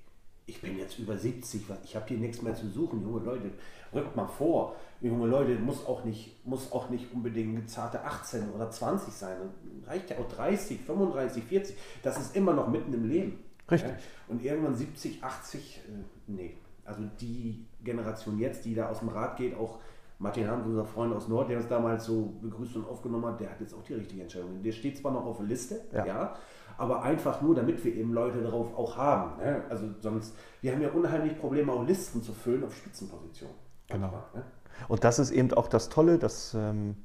ich 0.45 0.61
bin 0.61 0.77
jetzt 0.77 0.99
über 0.99 1.17
70, 1.17 1.63
ich 1.83 1.95
habe 1.95 2.05
hier 2.07 2.17
nichts 2.17 2.41
mehr 2.41 2.55
zu 2.55 2.67
suchen, 2.67 3.01
junge 3.01 3.23
Leute, 3.23 3.51
rückt 3.93 4.15
mal 4.15 4.27
vor. 4.27 4.75
Junge 5.01 5.27
Leute, 5.27 5.55
muss 5.55 5.85
auch 5.85 6.03
nicht, 6.03 6.45
muss 6.45 6.71
auch 6.71 6.89
nicht 6.89 7.13
unbedingt 7.13 7.69
zarte 7.69 8.03
18 8.03 8.51
oder 8.51 8.69
20 8.69 9.13
sein. 9.13 9.37
Reicht 9.85 10.09
ja 10.09 10.17
auch 10.17 10.27
30, 10.27 10.81
35, 10.81 11.43
40. 11.43 11.77
Das 12.01 12.19
ist 12.19 12.35
immer 12.35 12.53
noch 12.53 12.67
mitten 12.67 12.93
im 12.93 13.07
Leben. 13.07 13.39
Richtig. 13.69 13.91
Ja? 13.91 13.97
Und 14.27 14.43
irgendwann 14.43 14.75
70, 14.75 15.23
80, 15.23 15.77
äh, 15.77 15.91
nee. 16.27 16.57
Also 16.85 17.03
die 17.21 17.65
Generation 17.83 18.37
jetzt, 18.39 18.65
die 18.65 18.75
da 18.75 18.89
aus 18.89 18.99
dem 18.99 19.09
Rat 19.09 19.37
geht, 19.37 19.55
auch 19.55 19.79
Martin 20.19 20.47
Hans, 20.47 20.65
unser 20.65 20.85
Freund 20.85 21.13
aus 21.13 21.27
Nord, 21.27 21.49
der 21.49 21.57
uns 21.57 21.67
damals 21.67 22.05
so 22.05 22.33
begrüßt 22.41 22.75
und 22.75 22.87
aufgenommen 22.87 23.25
hat, 23.25 23.39
der 23.39 23.49
hat 23.49 23.59
jetzt 23.61 23.73
auch 23.73 23.83
die 23.83 23.93
richtige 23.93 24.21
Entscheidung. 24.21 24.61
Der 24.61 24.71
steht 24.71 24.97
zwar 24.97 25.11
noch 25.11 25.25
auf 25.25 25.37
der 25.37 25.45
Liste, 25.47 25.81
ja, 25.93 26.05
ja 26.05 26.35
aber 26.77 27.03
einfach 27.03 27.41
nur, 27.41 27.55
damit 27.55 27.83
wir 27.83 27.93
eben 27.95 28.13
Leute 28.13 28.41
darauf 28.41 28.75
auch 28.77 28.97
haben. 28.97 29.37
Ne? 29.37 29.63
Also 29.69 29.85
sonst, 29.99 30.35
wir 30.61 30.71
haben 30.71 30.81
ja 30.81 30.89
unheimlich 30.89 31.37
Probleme, 31.37 31.71
auch 31.71 31.85
Listen 31.85 32.21
zu 32.21 32.33
füllen 32.33 32.63
auf 32.63 32.75
Spitzenpositionen. 32.75 33.55
Genau. 33.87 34.23
Ne? 34.33 34.43
Und 34.87 35.03
das 35.03 35.19
ist 35.19 35.31
eben 35.31 35.53
auch 35.53 35.67
das 35.67 35.89
Tolle, 35.89 36.17
dass 36.17 36.53
ähm, 36.53 36.95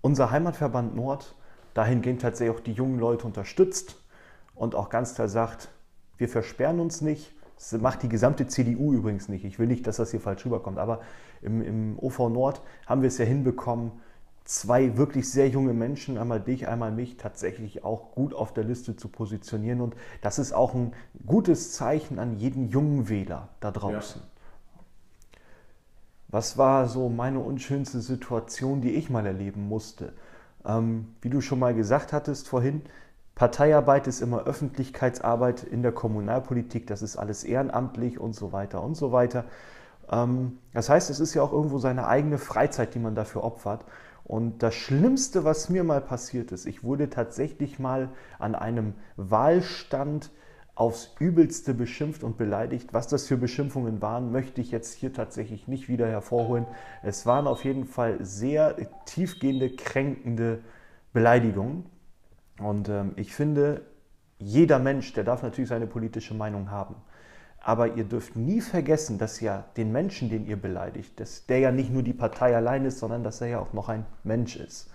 unser 0.00 0.30
Heimatverband 0.30 0.94
Nord 0.94 1.34
dahingehend 1.74 2.22
tatsächlich 2.22 2.56
auch 2.56 2.60
die 2.60 2.72
jungen 2.72 2.98
Leute 2.98 3.26
unterstützt 3.26 3.96
und 4.54 4.74
auch 4.74 4.90
ganz 4.90 5.14
klar 5.14 5.28
sagt, 5.28 5.68
wir 6.16 6.28
versperren 6.28 6.80
uns 6.80 7.00
nicht. 7.00 7.34
Das 7.56 7.72
macht 7.80 8.02
die 8.02 8.08
gesamte 8.08 8.46
CDU 8.46 8.92
übrigens 8.92 9.28
nicht. 9.28 9.44
Ich 9.44 9.58
will 9.58 9.66
nicht, 9.66 9.86
dass 9.86 9.96
das 9.96 10.10
hier 10.10 10.20
falsch 10.20 10.44
rüberkommt. 10.44 10.78
Aber 10.78 11.00
im, 11.40 11.62
im 11.62 11.98
OV 11.98 12.18
Nord 12.28 12.62
haben 12.86 13.02
wir 13.02 13.08
es 13.08 13.18
ja 13.18 13.24
hinbekommen, 13.24 13.92
zwei 14.44 14.96
wirklich 14.96 15.30
sehr 15.30 15.48
junge 15.48 15.72
Menschen, 15.72 16.18
einmal 16.18 16.40
dich, 16.40 16.68
einmal 16.68 16.92
mich, 16.92 17.16
tatsächlich 17.16 17.82
auch 17.82 18.12
gut 18.12 18.34
auf 18.34 18.52
der 18.52 18.64
Liste 18.64 18.94
zu 18.96 19.08
positionieren. 19.08 19.80
Und 19.80 19.96
das 20.20 20.38
ist 20.38 20.52
auch 20.52 20.74
ein 20.74 20.92
gutes 21.26 21.72
Zeichen 21.72 22.18
an 22.18 22.38
jeden 22.38 22.68
jungen 22.68 23.08
Wähler 23.08 23.48
da 23.60 23.70
draußen. 23.70 24.20
Ja. 24.20 24.28
Was 26.28 26.58
war 26.58 26.88
so 26.88 27.08
meine 27.08 27.38
unschönste 27.38 28.00
Situation, 28.00 28.80
die 28.80 28.90
ich 28.90 29.08
mal 29.08 29.24
erleben 29.24 29.68
musste? 29.68 30.12
Ähm, 30.66 31.14
wie 31.22 31.30
du 31.30 31.40
schon 31.40 31.58
mal 31.58 31.74
gesagt 31.74 32.12
hattest 32.12 32.48
vorhin, 32.48 32.82
Parteiarbeit 33.34 34.06
ist 34.06 34.20
immer 34.20 34.44
Öffentlichkeitsarbeit 34.44 35.64
in 35.64 35.82
der 35.82 35.92
Kommunalpolitik, 35.92 36.86
das 36.86 37.02
ist 37.02 37.16
alles 37.16 37.44
ehrenamtlich 37.44 38.18
und 38.18 38.34
so 38.34 38.52
weiter 38.52 38.82
und 38.82 38.96
so 38.96 39.10
weiter. 39.10 39.44
Ähm, 40.10 40.58
das 40.72 40.88
heißt, 40.88 41.10
es 41.10 41.20
ist 41.20 41.34
ja 41.34 41.42
auch 41.42 41.52
irgendwo 41.52 41.78
seine 41.78 42.06
eigene 42.06 42.38
Freizeit, 42.38 42.94
die 42.94 43.00
man 43.00 43.14
dafür 43.14 43.44
opfert. 43.44 43.84
Und 44.24 44.62
das 44.62 44.74
Schlimmste, 44.74 45.44
was 45.44 45.68
mir 45.68 45.84
mal 45.84 46.00
passiert 46.00 46.50
ist, 46.50 46.66
ich 46.66 46.82
wurde 46.82 47.10
tatsächlich 47.10 47.78
mal 47.78 48.08
an 48.38 48.54
einem 48.54 48.94
Wahlstand 49.16 50.30
aufs 50.74 51.14
Übelste 51.20 51.74
beschimpft 51.74 52.24
und 52.24 52.36
beleidigt. 52.36 52.92
Was 52.92 53.06
das 53.06 53.26
für 53.26 53.36
Beschimpfungen 53.36 54.02
waren, 54.02 54.32
möchte 54.32 54.60
ich 54.60 54.70
jetzt 54.70 54.94
hier 54.94 55.12
tatsächlich 55.12 55.68
nicht 55.68 55.88
wieder 55.88 56.08
hervorholen. 56.08 56.66
Es 57.02 57.26
waren 57.26 57.46
auf 57.46 57.64
jeden 57.64 57.84
Fall 57.84 58.24
sehr 58.24 58.76
tiefgehende, 59.04 59.70
kränkende 59.70 60.60
Beleidigungen. 61.12 61.84
Und 62.58 62.88
ähm, 62.88 63.12
ich 63.16 63.34
finde, 63.34 63.82
jeder 64.38 64.78
Mensch, 64.78 65.12
der 65.12 65.24
darf 65.24 65.42
natürlich 65.42 65.68
seine 65.68 65.86
politische 65.86 66.34
Meinung 66.34 66.70
haben. 66.70 66.96
Aber 67.66 67.94
ihr 67.94 68.04
dürft 68.04 68.36
nie 68.36 68.60
vergessen, 68.60 69.16
dass 69.16 69.40
ja 69.40 69.64
den 69.78 69.90
Menschen, 69.90 70.28
den 70.28 70.46
ihr 70.46 70.60
beleidigt, 70.60 71.18
dass 71.18 71.46
der 71.46 71.60
ja 71.60 71.72
nicht 71.72 71.90
nur 71.90 72.02
die 72.02 72.12
Partei 72.12 72.54
allein 72.54 72.84
ist, 72.84 72.98
sondern 72.98 73.24
dass 73.24 73.40
er 73.40 73.46
ja 73.46 73.58
auch 73.58 73.72
noch 73.72 73.88
ein 73.88 74.04
Mensch 74.22 74.56
ist. 74.56 74.90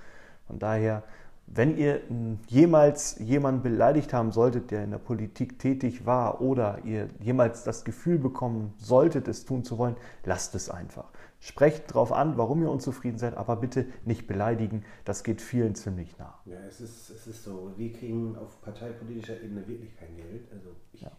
Von 0.45 0.59
daher, 0.59 1.01
wenn 1.47 1.75
ihr 1.75 2.01
jemals 2.47 3.17
jemanden 3.17 3.63
beleidigt 3.63 4.13
haben 4.13 4.31
solltet, 4.31 4.69
der 4.69 4.83
in 4.83 4.91
der 4.91 4.99
Politik 4.99 5.57
tätig 5.57 6.05
war, 6.05 6.41
oder 6.41 6.77
ihr 6.85 7.09
jemals 7.19 7.63
das 7.63 7.83
Gefühl 7.85 8.19
bekommen 8.19 8.75
solltet, 8.77 9.27
es 9.27 9.45
tun 9.45 9.63
zu 9.63 9.79
wollen, 9.79 9.95
lasst 10.23 10.53
es 10.53 10.69
einfach. 10.69 11.09
Sprecht 11.39 11.89
darauf 11.89 12.11
an, 12.11 12.37
warum 12.37 12.61
ihr 12.61 12.69
unzufrieden 12.69 13.17
seid, 13.17 13.35
aber 13.35 13.55
bitte 13.55 13.87
nicht 14.05 14.27
beleidigen. 14.27 14.85
Das 15.05 15.23
geht 15.23 15.41
vielen 15.41 15.73
ziemlich 15.73 16.19
nah. 16.19 16.37
Ja, 16.45 16.59
es 16.67 16.81
ist, 16.81 17.09
es 17.09 17.25
ist 17.25 17.43
so, 17.43 17.71
wir 17.77 17.93
kriegen 17.93 18.35
auf 18.35 18.61
parteipolitischer 18.61 19.41
Ebene 19.41 19.67
wirklich 19.67 19.95
kein 19.97 20.15
Geld. 20.17 20.51
Also 20.51 20.75
ich 20.93 21.01
ja. 21.01 21.11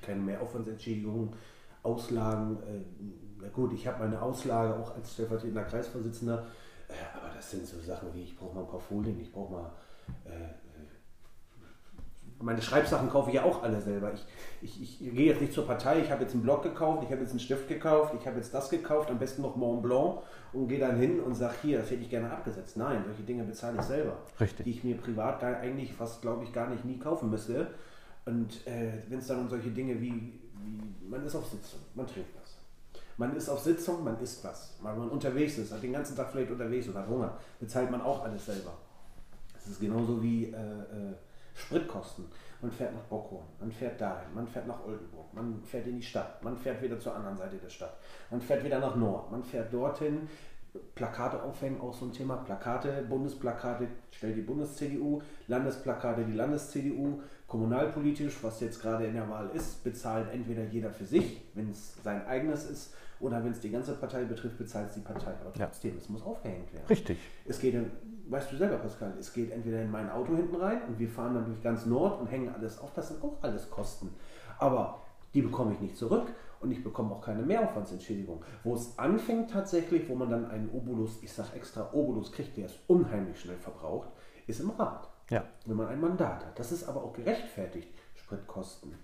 Keine 0.00 0.20
Mehraufwandsentschädigung, 0.20 1.34
Auslagen. 1.82 2.56
Äh, 2.62 2.80
na 3.40 3.48
gut, 3.48 3.72
ich 3.72 3.86
habe 3.86 4.04
meine 4.04 4.20
Auslage 4.20 4.76
auch 4.76 4.94
als 4.94 5.12
stellvertretender 5.12 5.64
Kreisvorsitzender, 5.64 6.46
äh, 6.88 7.18
aber 7.18 7.34
das 7.34 7.50
sind 7.50 7.66
so 7.66 7.80
Sachen 7.80 8.14
wie, 8.14 8.22
ich 8.22 8.36
brauche 8.36 8.54
mal 8.54 8.62
ein 8.62 8.68
paar 8.68 8.80
Folien, 8.80 9.20
ich 9.20 9.32
brauche 9.32 9.52
mal 9.52 9.72
äh, 10.24 10.62
meine 12.42 12.60
Schreibsachen 12.60 13.08
kaufe 13.08 13.30
ich 13.30 13.36
ja 13.36 13.44
auch 13.44 13.62
alle 13.62 13.80
selber. 13.80 14.12
Ich, 14.12 14.24
ich, 14.62 15.00
ich 15.00 15.14
gehe 15.14 15.26
jetzt 15.26 15.40
nicht 15.40 15.52
zur 15.52 15.66
Partei, 15.66 16.00
ich 16.00 16.10
habe 16.10 16.22
jetzt 16.22 16.34
einen 16.34 16.42
Block 16.42 16.62
gekauft, 16.62 17.02
ich 17.04 17.10
habe 17.10 17.22
jetzt 17.22 17.30
einen 17.30 17.40
Stift 17.40 17.68
gekauft, 17.68 18.14
ich 18.18 18.26
habe 18.26 18.36
jetzt 18.36 18.52
das 18.52 18.68
gekauft, 18.68 19.10
am 19.10 19.18
besten 19.18 19.42
noch 19.42 19.56
Mont 19.56 19.82
Blanc 19.82 20.18
und 20.52 20.68
gehe 20.68 20.78
dann 20.78 20.96
hin 20.96 21.20
und 21.20 21.34
sage, 21.34 21.54
hier, 21.62 21.78
das 21.78 21.90
hätte 21.90 22.02
ich 22.02 22.10
gerne 22.10 22.30
abgesetzt. 22.30 22.76
Nein, 22.76 23.02
solche 23.06 23.22
Dinge 23.22 23.44
bezahle 23.44 23.78
ich 23.78 23.84
selber. 23.84 24.16
Richtig. 24.40 24.64
Die 24.64 24.70
ich 24.70 24.84
mir 24.84 24.96
privat 24.96 25.40
gar, 25.40 25.56
eigentlich 25.56 25.92
fast, 25.92 26.22
glaube 26.22 26.44
ich, 26.44 26.52
gar 26.52 26.68
nicht 26.68 26.84
nie 26.84 26.98
kaufen 26.98 27.30
müsste. 27.30 27.68
Und 28.24 28.66
äh, 28.66 28.92
wenn 29.08 29.18
es 29.18 29.26
dann 29.26 29.40
um 29.40 29.48
solche 29.48 29.70
Dinge 29.70 30.00
wie, 30.00 30.12
wie, 30.12 31.08
man 31.08 31.24
ist 31.24 31.34
auf 31.34 31.46
Sitzung, 31.46 31.80
man 31.94 32.06
trinkt 32.06 32.30
was. 32.40 32.56
Man 33.16 33.36
ist 33.36 33.48
auf 33.48 33.60
Sitzung, 33.60 34.04
man 34.04 34.18
isst 34.20 34.44
was. 34.44 34.74
Weil 34.80 34.96
man 34.96 35.10
unterwegs 35.10 35.58
ist, 35.58 35.72
hat 35.72 35.82
den 35.82 35.92
ganzen 35.92 36.16
Tag 36.16 36.30
vielleicht 36.30 36.50
unterwegs 36.50 36.88
oder 36.88 37.06
Hunger, 37.06 37.36
bezahlt 37.60 37.90
man 37.90 38.00
auch 38.00 38.24
alles 38.24 38.46
selber. 38.46 38.72
Das 39.54 39.66
ist 39.66 39.80
genauso 39.80 40.22
wie... 40.22 40.46
Äh, 40.46 40.56
äh, 40.56 41.14
Spritkosten. 41.54 42.24
Man 42.60 42.70
fährt 42.70 42.94
nach 42.94 43.02
Bockhorn, 43.02 43.46
man 43.58 43.72
fährt 43.72 44.00
dahin, 44.00 44.32
man 44.34 44.46
fährt 44.46 44.68
nach 44.68 44.84
Oldenburg, 44.84 45.34
man 45.34 45.62
fährt 45.64 45.86
in 45.88 45.96
die 45.96 46.02
Stadt, 46.02 46.42
man 46.44 46.56
fährt 46.56 46.80
wieder 46.80 46.98
zur 46.98 47.14
anderen 47.16 47.36
Seite 47.36 47.56
der 47.56 47.68
Stadt, 47.68 47.98
man 48.30 48.40
fährt 48.40 48.64
wieder 48.64 48.78
nach 48.78 48.94
Nord, 48.94 49.30
man 49.30 49.42
fährt 49.42 49.72
dorthin. 49.72 50.28
Plakate 50.94 51.42
aufhängen, 51.42 51.82
auch 51.82 51.92
so 51.92 52.06
ein 52.06 52.12
Thema. 52.14 52.36
Plakate, 52.36 53.04
Bundesplakate 53.06 53.88
stellt 54.10 54.38
die 54.38 54.40
Bundes-CDU, 54.40 55.20
Landesplakate 55.46 56.24
die 56.24 56.32
Landes-CDU, 56.32 57.20
kommunalpolitisch, 57.52 58.42
was 58.42 58.60
jetzt 58.60 58.80
gerade 58.80 59.04
in 59.04 59.12
der 59.12 59.28
Wahl 59.28 59.50
ist, 59.52 59.84
bezahlt 59.84 60.32
entweder 60.32 60.64
jeder 60.64 60.90
für 60.90 61.04
sich, 61.04 61.42
wenn 61.52 61.68
es 61.68 62.02
sein 62.02 62.26
eigenes 62.26 62.64
ist, 62.64 62.94
oder 63.20 63.44
wenn 63.44 63.52
es 63.52 63.60
die 63.60 63.70
ganze 63.70 63.92
Partei 63.92 64.24
betrifft, 64.24 64.56
bezahlt 64.56 64.88
es 64.88 64.94
die 64.94 65.00
Partei. 65.00 65.34
Aber 65.38 65.52
trotzdem, 65.52 65.92
ja. 65.92 65.98
es 65.98 66.08
muss 66.08 66.22
aufgehängt 66.22 66.72
werden. 66.72 66.86
Richtig. 66.88 67.18
Es 67.44 67.60
geht 67.60 67.74
weißt 68.28 68.52
du 68.52 68.56
selber, 68.56 68.78
Pascal, 68.78 69.12
es 69.20 69.34
geht 69.34 69.50
entweder 69.50 69.82
in 69.82 69.90
mein 69.90 70.08
Auto 70.10 70.34
hinten 70.34 70.56
rein 70.56 70.80
und 70.88 70.98
wir 70.98 71.10
fahren 71.10 71.34
dann 71.34 71.44
durch 71.44 71.62
ganz 71.62 71.84
Nord 71.84 72.22
und 72.22 72.26
hängen 72.28 72.48
alles 72.54 72.78
auf. 72.78 72.94
Das 72.94 73.08
sind 73.08 73.22
auch 73.22 73.36
alles 73.42 73.68
Kosten. 73.68 74.08
Aber 74.58 75.02
die 75.34 75.42
bekomme 75.42 75.74
ich 75.74 75.80
nicht 75.80 75.98
zurück 75.98 76.32
und 76.60 76.72
ich 76.72 76.82
bekomme 76.82 77.14
auch 77.14 77.20
keine 77.20 77.42
Mehraufwandsentschädigung. 77.42 78.42
Wo 78.64 78.74
es 78.74 78.98
anfängt 78.98 79.50
tatsächlich, 79.50 80.08
wo 80.08 80.14
man 80.14 80.30
dann 80.30 80.50
einen 80.50 80.70
Obolus, 80.70 81.22
ich 81.22 81.30
sage 81.30 81.50
extra 81.56 81.92
Obolus 81.92 82.32
kriegt, 82.32 82.56
der 82.56 82.64
ist 82.66 82.78
unheimlich 82.86 83.38
schnell 83.38 83.58
verbraucht, 83.58 84.08
ist 84.46 84.60
im 84.60 84.70
Rat. 84.70 85.11
Ja. 85.30 85.44
Wenn 85.66 85.76
man 85.76 85.88
ein 85.88 86.00
Mandat 86.00 86.44
hat. 86.44 86.58
Das 86.58 86.72
ist 86.72 86.84
aber 86.84 87.02
auch 87.02 87.12
gerechtfertigt. 87.12 87.88
Spritkosten, 88.14 88.94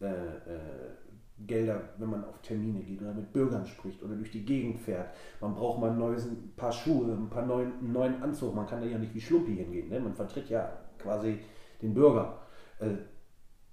äh, 0.00 0.06
äh, 0.06 0.90
Gelder, 1.38 1.80
wenn 1.98 2.08
man 2.08 2.24
auf 2.24 2.40
Termine 2.40 2.80
geht 2.80 3.02
oder 3.02 3.12
mit 3.12 3.32
Bürgern 3.32 3.66
spricht 3.66 4.02
oder 4.02 4.14
durch 4.14 4.30
die 4.30 4.44
Gegend 4.44 4.80
fährt. 4.80 5.10
Man 5.40 5.54
braucht 5.54 5.80
mal 5.80 5.90
ein, 5.90 5.98
neues, 5.98 6.24
ein 6.24 6.54
paar 6.56 6.72
Schuhe, 6.72 7.12
ein 7.12 7.28
paar 7.28 7.44
neuen, 7.44 7.74
einen 7.78 7.92
neuen 7.92 8.22
Anzug. 8.22 8.54
Man 8.54 8.66
kann 8.66 8.80
da 8.80 8.86
ja 8.86 8.96
nicht 8.96 9.14
wie 9.14 9.20
Schlumpi 9.20 9.54
hingehen. 9.54 9.88
Ne? 9.88 10.00
Man 10.00 10.14
vertritt 10.14 10.48
ja 10.48 10.72
quasi 10.98 11.40
den 11.82 11.92
Bürger. 11.92 12.38
Äh, 12.78 12.88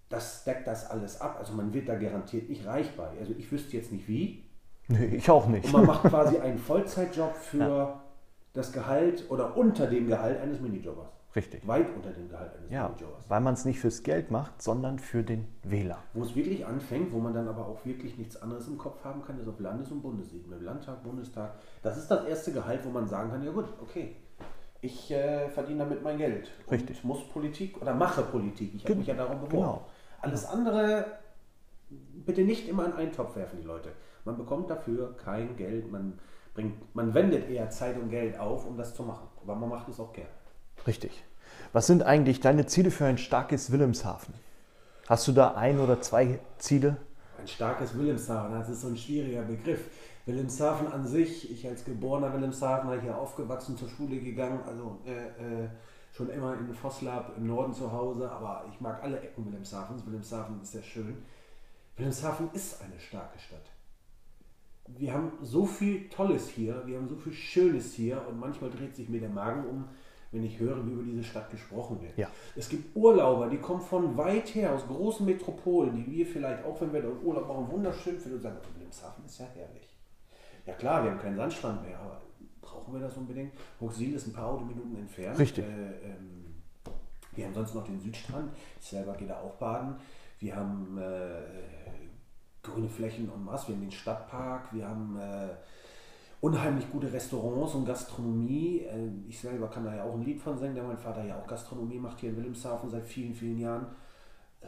das 0.10 0.44
deckt 0.44 0.68
das 0.68 0.90
alles 0.90 1.22
ab. 1.22 1.38
Also 1.40 1.54
man 1.54 1.74
wird 1.74 1.88
da 1.88 1.96
garantiert 1.96 2.50
nicht 2.50 2.66
reich 2.66 2.96
bei. 2.98 3.08
Also 3.20 3.34
ich 3.38 3.50
wüsste 3.52 3.78
jetzt 3.78 3.92
nicht 3.92 4.08
wie. 4.08 4.44
Nee, 4.90 5.16
ich 5.16 5.30
auch 5.30 5.48
nicht. 5.48 5.66
Und 5.66 5.72
man 5.72 5.86
macht 5.86 6.04
quasi 6.04 6.38
einen 6.40 6.60
Vollzeitjob 6.60 7.36
für 7.36 7.58
ja. 7.58 8.04
das 8.52 8.74
Gehalt 8.74 9.26
oder 9.30 9.56
unter 9.56 9.88
dem 9.88 10.08
Gehalt 10.08 10.40
eines 10.42 10.60
Minijobbers. 10.60 11.10
Richtig. 11.36 11.68
Weit 11.68 11.88
unter 11.96 12.12
dem 12.12 12.30
Gehalt 12.30 12.56
eines 12.56 12.70
ja, 12.70 12.90
Minijobbers. 12.90 13.26
Weil 13.28 13.42
man 13.42 13.56
es 13.56 13.66
nicht 13.66 13.80
fürs 13.80 14.04
Geld 14.04 14.30
macht, 14.30 14.62
sondern 14.62 15.00
für 15.00 15.24
den 15.24 15.48
Wähler. 15.64 15.98
Wo 16.14 16.24
es 16.24 16.36
wirklich 16.36 16.66
anfängt, 16.66 17.12
wo 17.12 17.20
man 17.20 17.34
dann 17.34 17.48
aber 17.48 17.68
auch 17.68 17.84
wirklich 17.86 18.18
nichts 18.18 18.40
anderes 18.42 18.68
im 18.68 18.78
Kopf 18.78 19.04
haben 19.04 19.24
kann, 19.24 19.40
ist 19.40 19.48
auf 19.48 19.60
Landes- 19.60 19.92
und 19.92 20.02
Bundesebene. 20.02 20.58
Landtag, 20.58 21.04
Bundestag. 21.04 21.56
Das 21.82 21.98
ist 21.98 22.10
das 22.10 22.26
erste 22.26 22.52
Gehalt, 22.52 22.82
wo 22.86 22.90
man 22.90 23.08
sagen 23.08 23.32
kann, 23.32 23.44
ja 23.44 23.52
gut, 23.52 23.66
okay, 23.82 24.16
ich 24.82 25.12
äh, 25.12 25.50
verdiene 25.50 25.80
damit 25.80 26.04
mein 26.04 26.18
Geld. 26.18 26.52
Richtig. 26.70 26.98
Ich 26.98 27.04
muss 27.04 27.28
Politik 27.30 27.82
oder 27.82 27.94
mache 27.96 28.22
Politik. 28.22 28.76
Ich 28.76 28.84
habe 28.84 28.96
mich 28.96 29.08
ja 29.08 29.16
darum 29.16 29.40
beworben. 29.40 29.52
Genau. 29.52 29.86
Alles 30.22 30.46
andere 30.46 31.06
bitte 32.26 32.44
nicht 32.44 32.68
immer 32.68 32.86
in 32.86 32.94
einen 32.94 33.12
Topf 33.12 33.36
werfen, 33.36 33.60
die 33.62 33.68
Leute. 33.68 33.90
Man 34.26 34.38
bekommt 34.38 34.70
dafür 34.70 35.16
kein 35.18 35.56
Geld. 35.56 35.92
Man, 35.92 36.20
bringt, 36.54 36.96
man 36.96 37.14
wendet 37.14 37.50
eher 37.50 37.70
Zeit 37.70 37.98
und 37.98 38.10
Geld 38.10 38.38
auf, 38.40 38.68
um 38.68 38.78
das 38.78 38.94
zu 38.94 39.04
machen. 39.04 39.28
Aber 39.42 39.56
man 39.56 39.70
macht 39.70 39.90
es 39.90 40.00
auch 40.00 40.14
gerne. 40.14 40.30
Richtig. 40.86 41.24
Was 41.72 41.88
sind 41.88 42.04
eigentlich 42.04 42.40
deine 42.40 42.66
Ziele 42.66 42.92
für 42.92 43.06
ein 43.06 43.18
starkes 43.18 43.72
Wilhelmshaven? 43.72 44.34
Hast 45.08 45.28
du 45.28 45.32
da 45.32 45.56
ein 45.56 45.80
oder 45.80 46.02
zwei 46.02 46.40
Ziele? 46.58 46.98
Ein 47.40 47.48
starkes 47.48 47.98
Wilhelmshaven, 47.98 48.58
das 48.58 48.70
ist 48.70 48.82
so 48.82 48.88
ein 48.88 48.98
schwieriger 48.98 49.42
Begriff. 49.42 49.82
Wilhelmshaven 50.26 50.88
an 50.88 51.06
sich, 51.06 51.52
ich 51.52 51.68
als 51.68 51.84
geborener 51.84 52.34
Wilhelmshavener 52.34 53.02
hier 53.02 53.18
aufgewachsen, 53.18 53.76
zur 53.76 53.90
Schule 53.90 54.20
gegangen, 54.20 54.62
also 54.66 55.00
äh, 55.06 55.64
äh, 55.64 55.68
schon 56.16 56.30
immer 56.30 56.54
in 56.54 56.74
Vosslab 56.74 57.36
im 57.38 57.48
Norden 57.48 57.74
zu 57.74 57.92
Hause, 57.92 58.30
aber 58.30 58.66
ich 58.72 58.80
mag 58.80 59.04
alle 59.04 59.20
Ecken 59.20 59.46
Wilhelmshavens. 59.46 60.06
Wilhelmshaven 60.06 60.62
ist 60.62 60.72
sehr 60.72 60.84
schön. 60.84 61.18
Wilhelmshaven 61.98 62.50
ist 62.54 62.82
eine 62.82 63.00
starke 63.00 63.40
Stadt. 63.40 63.66
Wir 64.88 65.14
haben 65.14 65.32
so 65.42 65.66
viel 65.66 66.08
Tolles 66.10 66.50
hier, 66.50 66.84
wir 66.86 66.98
haben 66.98 67.10
so 67.10 67.16
viel 67.16 67.34
Schönes 67.34 67.94
hier 67.94 68.22
und 68.28 68.40
manchmal 68.40 68.70
dreht 68.70 68.96
sich 68.96 69.10
mir 69.10 69.20
der 69.20 69.30
Magen 69.30 69.66
um, 69.66 69.86
wenn 70.34 70.44
ich 70.44 70.60
höre, 70.60 70.86
wie 70.86 70.92
über 70.92 71.04
diese 71.04 71.24
Stadt 71.24 71.50
gesprochen 71.52 72.02
wird. 72.02 72.18
Ja. 72.18 72.28
Es 72.56 72.68
gibt 72.68 72.96
Urlauber, 72.96 73.48
die 73.48 73.58
kommen 73.58 73.82
von 73.82 74.18
weit 74.18 74.54
her, 74.56 74.74
aus 74.74 74.86
großen 74.88 75.26
Metropolen, 75.26 75.96
die 75.96 76.12
wir 76.12 76.26
vielleicht, 76.26 76.66
auch 76.66 76.82
wenn 76.82 76.92
wir 76.92 77.02
dort 77.02 77.24
Urlaub 77.24 77.48
machen, 77.48 77.72
wunderschön 77.72 78.20
finden 78.20 78.38
und 78.38 78.44
sagen, 78.44 78.58
Wilhelmshaven 78.74 79.24
ist 79.26 79.40
ja 79.40 79.46
herrlich. 79.54 79.88
Ja 80.66 80.74
klar, 80.74 81.04
wir 81.04 81.12
haben 81.12 81.20
keinen 81.20 81.38
Sandstrand 81.38 81.84
mehr, 81.84 82.00
aber 82.00 82.22
brauchen 82.62 82.94
wir 82.94 83.02
das 83.02 83.16
unbedingt? 83.16 83.54
Hochsil 83.80 84.16
ist 84.16 84.28
ein 84.28 84.34
paar 84.34 84.48
Autominuten 84.48 84.98
entfernt. 84.98 85.38
Richtig. 85.38 85.64
Äh, 85.64 86.10
ähm, 86.10 86.56
wir 87.36 87.46
haben 87.46 87.54
sonst 87.54 87.76
noch 87.76 87.86
den 87.86 88.00
Südstrand. 88.00 88.52
Ich 88.80 88.88
selber 88.88 89.14
gehe 89.14 89.28
da 89.28 89.40
auch 89.40 89.56
baden. 89.56 89.96
Wir 90.40 90.56
haben 90.56 90.98
äh, 90.98 91.42
grüne 92.62 92.90
Flächen 92.90 93.30
und 93.30 93.46
was. 93.46 93.68
Wir 93.68 93.76
haben 93.76 93.82
den 93.82 93.92
Stadtpark. 93.92 94.74
Wir 94.74 94.88
haben 94.88 95.18
äh, 95.18 95.50
unheimlich 96.44 96.92
gute 96.92 97.12
Restaurants 97.12 97.74
und 97.74 97.86
Gastronomie. 97.86 98.82
Äh, 98.82 99.08
ich 99.30 99.40
selber 99.40 99.70
kann 99.70 99.86
da 99.86 99.96
ja 99.96 100.04
auch 100.04 100.14
ein 100.14 100.26
Lied 100.26 100.42
von 100.42 100.58
singen, 100.58 100.76
der 100.76 100.84
mein 100.84 100.98
Vater 100.98 101.24
ja 101.24 101.40
auch 101.40 101.48
Gastronomie 101.48 101.98
macht 101.98 102.20
hier 102.20 102.32
in 102.32 102.36
Wilhelmshaven 102.36 102.90
seit 102.90 103.06
vielen, 103.06 103.34
vielen 103.34 103.58
Jahren. 103.60 103.86
Äh, 104.60 104.68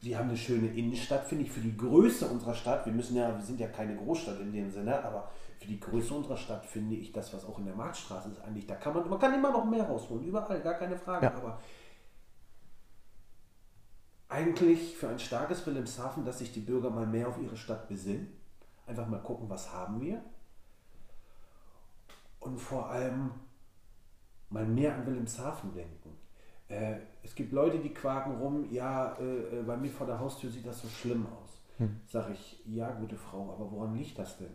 wir 0.00 0.18
haben 0.18 0.28
eine 0.28 0.36
schöne 0.36 0.66
Innenstadt, 0.66 1.26
finde 1.26 1.44
ich, 1.44 1.52
für 1.52 1.60
die 1.60 1.76
Größe 1.76 2.26
unserer 2.26 2.54
Stadt. 2.54 2.86
Wir 2.86 2.92
müssen 2.92 3.14
ja, 3.14 3.36
wir 3.36 3.44
sind 3.44 3.60
ja 3.60 3.68
keine 3.68 3.94
Großstadt 3.94 4.40
in 4.40 4.52
dem 4.52 4.68
Sinne, 4.68 5.00
aber 5.04 5.30
für 5.60 5.68
die 5.68 5.78
Größe 5.78 6.12
unserer 6.12 6.38
Stadt 6.38 6.66
finde 6.66 6.96
ich 6.96 7.12
das, 7.12 7.32
was 7.32 7.44
auch 7.44 7.60
in 7.60 7.66
der 7.66 7.76
Marktstraße 7.76 8.30
ist, 8.30 8.40
eigentlich, 8.40 8.66
da 8.66 8.74
kann 8.74 8.94
man, 8.94 9.08
man 9.08 9.18
kann 9.20 9.32
immer 9.32 9.52
noch 9.52 9.64
mehr 9.64 9.84
rausholen, 9.84 10.24
überall, 10.24 10.60
gar 10.60 10.74
keine 10.74 10.96
Frage. 10.96 11.26
Ja. 11.26 11.34
Aber 11.34 11.60
eigentlich 14.28 14.96
für 14.96 15.08
ein 15.08 15.20
starkes 15.20 15.64
Wilhelmshaven, 15.64 16.24
dass 16.24 16.38
sich 16.40 16.52
die 16.52 16.60
Bürger 16.60 16.90
mal 16.90 17.06
mehr 17.06 17.28
auf 17.28 17.40
ihre 17.40 17.56
Stadt 17.56 17.86
besinnen, 17.86 18.39
einfach 18.90 19.06
mal 19.06 19.22
gucken, 19.22 19.48
was 19.48 19.72
haben 19.72 20.00
wir 20.00 20.22
und 22.40 22.58
vor 22.58 22.90
allem 22.90 23.30
mal 24.50 24.66
mehr 24.66 24.94
an 24.94 25.06
Wilhelmshaven 25.06 25.72
denken. 25.72 26.16
Äh, 26.68 26.96
es 27.22 27.34
gibt 27.34 27.52
Leute, 27.52 27.78
die 27.78 27.94
quaken 27.94 28.36
rum, 28.36 28.70
ja, 28.70 29.16
äh, 29.18 29.58
äh, 29.58 29.62
bei 29.62 29.76
mir 29.76 29.90
vor 29.90 30.06
der 30.06 30.18
Haustür 30.18 30.50
sieht 30.50 30.66
das 30.66 30.82
so 30.82 30.88
schlimm 30.88 31.26
aus. 31.26 31.62
Hm. 31.78 32.00
Sag 32.06 32.30
ich, 32.30 32.62
ja, 32.66 32.90
gute 32.92 33.16
Frau, 33.16 33.52
aber 33.54 33.70
woran 33.70 33.94
liegt 33.94 34.18
das 34.18 34.38
denn? 34.38 34.52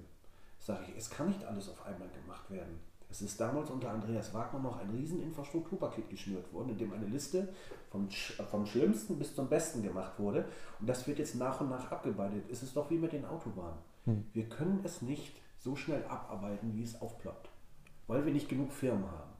Sag 0.59 0.87
ich, 0.87 0.95
es 0.95 1.09
kann 1.09 1.27
nicht 1.27 1.43
alles 1.45 1.69
auf 1.69 1.85
einmal 1.85 2.09
gemacht 2.09 2.49
werden. 2.49 2.79
Es 3.09 3.21
ist 3.21 3.39
damals 3.39 3.69
unter 3.69 3.91
Andreas 3.91 4.33
Wagner 4.33 4.59
noch 4.59 4.77
ein 4.79 4.89
Rieseninfrastrukturpaket 4.89 6.09
geschnürt 6.09 6.51
worden, 6.51 6.69
in 6.69 6.77
dem 6.77 6.93
eine 6.93 7.05
Liste 7.05 7.53
vom, 7.89 8.09
vom 8.09 8.65
Schlimmsten 8.65 9.17
bis 9.17 9.35
zum 9.35 9.47
Besten 9.47 9.83
gemacht 9.83 10.19
wurde. 10.19 10.45
Und 10.79 10.89
das 10.89 11.07
wird 11.07 11.19
jetzt 11.19 11.35
nach 11.35 11.61
und 11.61 11.69
nach 11.69 11.91
abgearbeitet. 11.91 12.45
Es 12.49 12.63
ist 12.63 12.75
doch 12.75 12.89
wie 12.89 12.97
mit 12.97 13.13
den 13.13 13.25
Autobahnen. 13.25 13.77
Hm. 14.05 14.25
Wir 14.33 14.47
können 14.49 14.81
es 14.83 15.01
nicht 15.01 15.41
so 15.57 15.75
schnell 15.75 16.03
abarbeiten, 16.05 16.75
wie 16.75 16.83
es 16.83 17.01
aufploppt, 17.01 17.49
weil 18.07 18.25
wir 18.25 18.33
nicht 18.33 18.49
genug 18.49 18.71
Firmen 18.71 19.05
haben. 19.05 19.33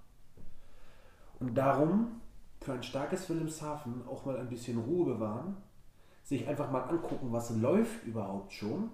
Und 1.40 1.56
darum 1.56 2.22
für 2.62 2.74
ein 2.74 2.84
starkes 2.84 3.30
Wilhelmshaven 3.30 4.08
auch 4.08 4.26
mal 4.26 4.38
ein 4.38 4.50
bisschen 4.50 4.80
Ruhe 4.80 5.06
bewahren, 5.06 5.58
sich 6.24 6.48
einfach 6.48 6.72
mal 6.72 6.82
angucken, 6.82 7.32
was 7.32 7.52
läuft 7.52 8.04
überhaupt 8.06 8.54
schon 8.54 8.90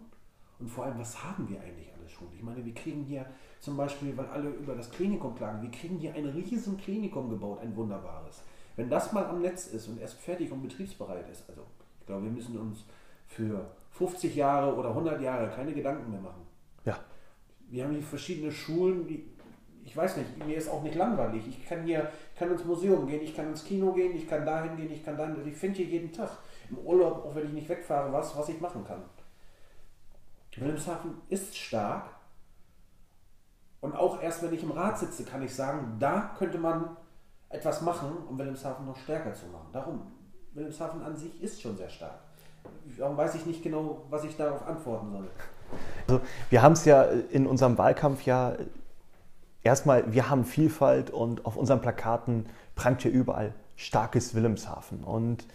und 0.59 0.69
vor 0.69 0.85
allem, 0.85 0.99
was 0.99 1.23
haben 1.23 1.49
wir 1.49 1.61
eigentlich 1.61 1.91
alles 1.97 2.11
schon. 2.11 2.27
Ich 2.35 2.43
meine, 2.43 2.63
wir 2.63 2.73
kriegen 2.73 3.03
hier 3.03 3.25
zum 3.59 3.77
Beispiel, 3.77 4.15
weil 4.17 4.27
alle 4.27 4.49
über 4.49 4.75
das 4.75 4.91
Klinikum 4.91 5.35
klagen, 5.35 5.61
wir 5.61 5.71
kriegen 5.71 5.97
hier 5.97 6.13
ein 6.13 6.25
riesen 6.25 6.77
Klinikum 6.77 7.29
gebaut, 7.29 7.59
ein 7.61 7.75
wunderbares. 7.75 8.43
Wenn 8.75 8.89
das 8.89 9.13
mal 9.13 9.25
am 9.25 9.41
Netz 9.41 9.67
ist 9.67 9.87
und 9.87 9.99
erst 9.99 10.19
fertig 10.19 10.51
und 10.51 10.61
betriebsbereit 10.61 11.29
ist, 11.29 11.49
also 11.49 11.65
ich 11.99 12.05
glaube, 12.05 12.25
wir 12.25 12.31
müssen 12.31 12.57
uns 12.57 12.83
für 13.27 13.71
50 13.91 14.35
Jahre 14.35 14.75
oder 14.75 14.89
100 14.89 15.21
Jahre 15.21 15.49
keine 15.49 15.73
Gedanken 15.73 16.11
mehr 16.11 16.21
machen. 16.21 16.45
Ja. 16.85 16.97
Wir 17.69 17.83
haben 17.83 17.93
hier 17.93 18.03
verschiedene 18.03 18.51
Schulen, 18.51 19.07
die 19.07 19.31
ich 19.83 19.97
weiß 19.97 20.17
nicht, 20.17 20.45
mir 20.45 20.55
ist 20.55 20.69
auch 20.69 20.83
nicht 20.83 20.95
langweilig. 20.95 21.47
Ich 21.47 21.67
kann 21.67 21.83
hier, 21.83 22.11
kann 22.37 22.51
ins 22.51 22.63
Museum 22.63 23.07
gehen, 23.07 23.21
ich 23.21 23.35
kann 23.35 23.47
ins 23.47 23.63
Kino 23.63 23.91
gehen, 23.91 24.15
ich 24.15 24.27
kann 24.27 24.45
dahin 24.45 24.77
gehen, 24.77 24.91
ich 24.91 25.03
kann 25.03 25.17
dahin. 25.17 25.35
Ich 25.47 25.57
finde 25.57 25.77
hier 25.77 25.87
jeden 25.87 26.11
Tag 26.11 26.29
im 26.69 26.77
Urlaub, 26.77 27.25
auch 27.25 27.35
wenn 27.35 27.47
ich 27.47 27.53
nicht 27.53 27.69
wegfahre, 27.69 28.13
was, 28.13 28.37
was 28.37 28.49
ich 28.49 28.61
machen 28.61 28.85
kann. 28.85 29.01
Wilhelmshaven 30.55 31.13
ist 31.29 31.57
stark. 31.57 32.09
Und 33.79 33.95
auch 33.95 34.21
erst 34.21 34.43
wenn 34.43 34.53
ich 34.53 34.63
im 34.63 34.71
Rat 34.71 34.99
sitze, 34.99 35.23
kann 35.23 35.41
ich 35.41 35.55
sagen, 35.55 35.97
da 35.99 36.35
könnte 36.37 36.59
man 36.59 36.95
etwas 37.49 37.81
machen, 37.81 38.15
um 38.29 38.37
Wilhelmshaven 38.37 38.85
noch 38.85 38.97
stärker 38.97 39.33
zu 39.33 39.47
machen. 39.47 39.69
Darum, 39.73 40.11
Wilhelmshaven 40.53 41.01
an 41.01 41.15
sich 41.15 41.41
ist 41.41 41.61
schon 41.61 41.77
sehr 41.77 41.89
stark. 41.89 42.19
Warum 42.97 43.17
weiß 43.17 43.35
ich 43.35 43.45
nicht 43.45 43.63
genau, 43.63 44.01
was 44.09 44.23
ich 44.23 44.35
darauf 44.37 44.67
antworten 44.67 45.11
soll. 45.11 45.27
Also, 46.07 46.21
wir 46.49 46.61
haben 46.61 46.73
es 46.73 46.85
ja 46.85 47.03
in 47.03 47.47
unserem 47.47 47.77
Wahlkampf 47.77 48.23
ja 48.23 48.53
erstmal, 49.63 50.11
wir 50.13 50.29
haben 50.29 50.45
Vielfalt 50.45 51.09
und 51.09 51.45
auf 51.45 51.55
unseren 51.55 51.81
Plakaten 51.81 52.47
prangt 52.75 53.03
ja 53.03 53.11
überall 53.11 53.53
starkes 53.75 54.35
Wilhelmshaven. 54.35 55.03
Und 55.03 55.45